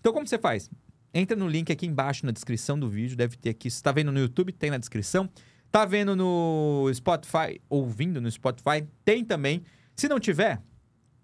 Então, 0.00 0.12
como 0.12 0.26
você 0.26 0.36
faz? 0.36 0.68
Entra 1.14 1.36
no 1.36 1.46
link 1.46 1.70
aqui 1.70 1.86
embaixo 1.86 2.26
na 2.26 2.32
descrição 2.32 2.76
do 2.76 2.88
vídeo, 2.88 3.16
deve 3.16 3.36
ter 3.36 3.50
aqui. 3.50 3.70
Se 3.70 3.80
tá 3.80 3.92
vendo 3.92 4.10
no 4.10 4.18
YouTube, 4.18 4.50
tem 4.52 4.70
na 4.70 4.78
descrição. 4.78 5.28
Tá 5.72 5.86
vendo 5.86 6.14
no 6.14 6.90
Spotify, 6.92 7.58
ouvindo 7.66 8.20
no 8.20 8.30
Spotify, 8.30 8.86
tem 9.06 9.24
também. 9.24 9.64
Se 9.96 10.06
não 10.06 10.20
tiver, 10.20 10.60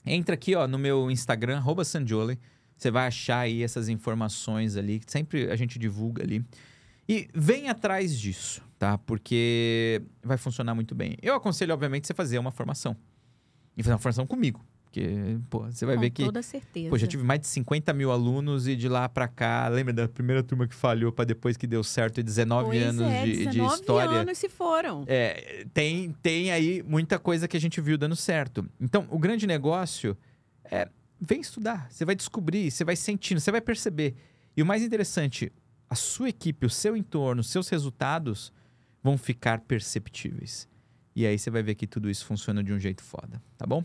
entra 0.06 0.34
aqui 0.34 0.54
ó, 0.54 0.66
no 0.66 0.78
meu 0.78 1.10
Instagram, 1.10 1.62
Sanjole. 1.84 2.38
Você 2.74 2.90
vai 2.90 3.08
achar 3.08 3.40
aí 3.40 3.62
essas 3.62 3.90
informações 3.90 4.74
ali, 4.74 5.00
que 5.00 5.12
sempre 5.12 5.50
a 5.50 5.56
gente 5.56 5.78
divulga 5.78 6.22
ali. 6.22 6.42
E 7.06 7.28
vem 7.34 7.68
atrás 7.68 8.18
disso, 8.18 8.62
tá? 8.78 8.96
Porque 8.96 10.00
vai 10.22 10.38
funcionar 10.38 10.74
muito 10.74 10.94
bem. 10.94 11.16
Eu 11.20 11.34
aconselho, 11.34 11.74
obviamente, 11.74 12.06
você 12.06 12.14
fazer 12.14 12.38
uma 12.38 12.50
formação. 12.50 12.96
E 13.76 13.82
fazer 13.82 13.92
uma 13.92 13.98
formação 13.98 14.26
comigo. 14.26 14.64
Porque, 14.90 15.38
pô, 15.50 15.60
você 15.70 15.84
vai 15.84 15.96
Com 15.96 16.00
ver 16.00 16.10
que. 16.10 16.24
toda 16.24 16.42
certeza. 16.42 16.88
Pô, 16.88 16.96
já 16.96 17.06
tive 17.06 17.22
mais 17.22 17.40
de 17.40 17.46
50 17.46 17.92
mil 17.92 18.10
alunos 18.10 18.66
e 18.66 18.74
de 18.74 18.88
lá 18.88 19.06
pra 19.06 19.28
cá, 19.28 19.68
lembra 19.68 19.92
da 19.92 20.08
primeira 20.08 20.42
turma 20.42 20.66
que 20.66 20.74
falhou 20.74 21.12
pra 21.12 21.26
depois 21.26 21.58
que 21.58 21.66
deu 21.66 21.84
certo 21.84 22.18
e 22.20 22.22
19 22.22 22.68
Pois 22.70 22.82
anos 22.82 23.02
é, 23.02 23.24
de, 23.24 23.32
de 23.32 23.46
19 23.48 23.74
história. 23.74 24.16
anos 24.20 24.38
se 24.38 24.48
foram. 24.48 25.04
É, 25.06 25.66
tem, 25.74 26.12
tem 26.22 26.50
aí 26.50 26.82
muita 26.82 27.18
coisa 27.18 27.46
que 27.46 27.56
a 27.56 27.60
gente 27.60 27.80
viu 27.82 27.98
dando 27.98 28.16
certo. 28.16 28.66
Então, 28.80 29.06
o 29.10 29.18
grande 29.18 29.46
negócio 29.46 30.16
é 30.64 30.88
vem 31.20 31.40
estudar. 31.40 31.86
Você 31.90 32.04
vai 32.06 32.14
descobrir, 32.14 32.70
você 32.70 32.82
vai 32.82 32.96
sentindo, 32.96 33.40
você 33.40 33.50
vai 33.52 33.60
perceber. 33.60 34.14
E 34.56 34.62
o 34.62 34.66
mais 34.66 34.82
interessante, 34.82 35.52
a 35.88 35.94
sua 35.94 36.30
equipe, 36.30 36.64
o 36.64 36.70
seu 36.70 36.96
entorno, 36.96 37.42
os 37.42 37.50
seus 37.50 37.68
resultados 37.68 38.52
vão 39.02 39.18
ficar 39.18 39.60
perceptíveis. 39.60 40.66
E 41.14 41.26
aí 41.26 41.38
você 41.38 41.50
vai 41.50 41.62
ver 41.62 41.74
que 41.74 41.86
tudo 41.86 42.08
isso 42.08 42.24
funciona 42.24 42.62
de 42.64 42.72
um 42.72 42.78
jeito 42.80 43.02
foda, 43.02 43.42
tá 43.58 43.66
bom? 43.66 43.84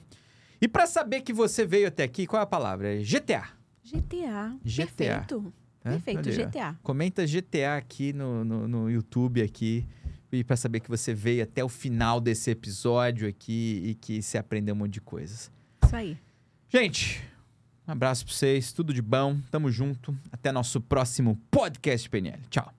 E 0.64 0.68
pra 0.70 0.88
saber 0.88 1.20
que 1.24 1.34
você 1.34 1.66
veio 1.66 1.90
até 1.90 2.04
aqui, 2.04 2.26
qual 2.26 2.40
é 2.40 2.44
a 2.44 2.46
palavra? 2.46 2.96
GTA. 3.04 3.50
GTA. 3.84 4.56
GTA. 4.64 4.86
Perfeito. 4.96 5.54
Perfeito, 5.84 6.30
Olha. 6.30 6.46
GTA. 6.46 6.80
Comenta 6.82 7.26
GTA 7.28 7.76
aqui 7.76 8.14
no, 8.14 8.46
no, 8.46 8.66
no 8.66 8.90
YouTube 8.90 9.42
aqui. 9.42 9.86
E 10.32 10.42
pra 10.42 10.56
saber 10.56 10.80
que 10.80 10.90
você 10.90 11.14
veio 11.14 11.44
até 11.44 11.62
o 11.66 11.68
final 11.68 12.22
desse 12.22 12.50
episódio 12.50 13.28
aqui 13.28 13.82
e 13.84 13.96
que 13.96 14.22
você 14.22 14.38
aprendeu 14.38 14.74
um 14.74 14.78
monte 14.78 14.94
de 14.94 15.02
coisas. 15.02 15.52
Isso 15.84 15.96
aí. 15.98 16.18
Gente, 16.70 17.22
um 17.86 17.92
abraço 17.92 18.26
pra 18.26 18.34
vocês, 18.34 18.72
tudo 18.72 18.94
de 18.94 19.02
bom, 19.02 19.38
tamo 19.52 19.70
junto. 19.70 20.18
Até 20.32 20.50
nosso 20.50 20.80
próximo 20.80 21.38
podcast 21.52 22.10
PNL. 22.10 22.42
Tchau. 22.50 22.74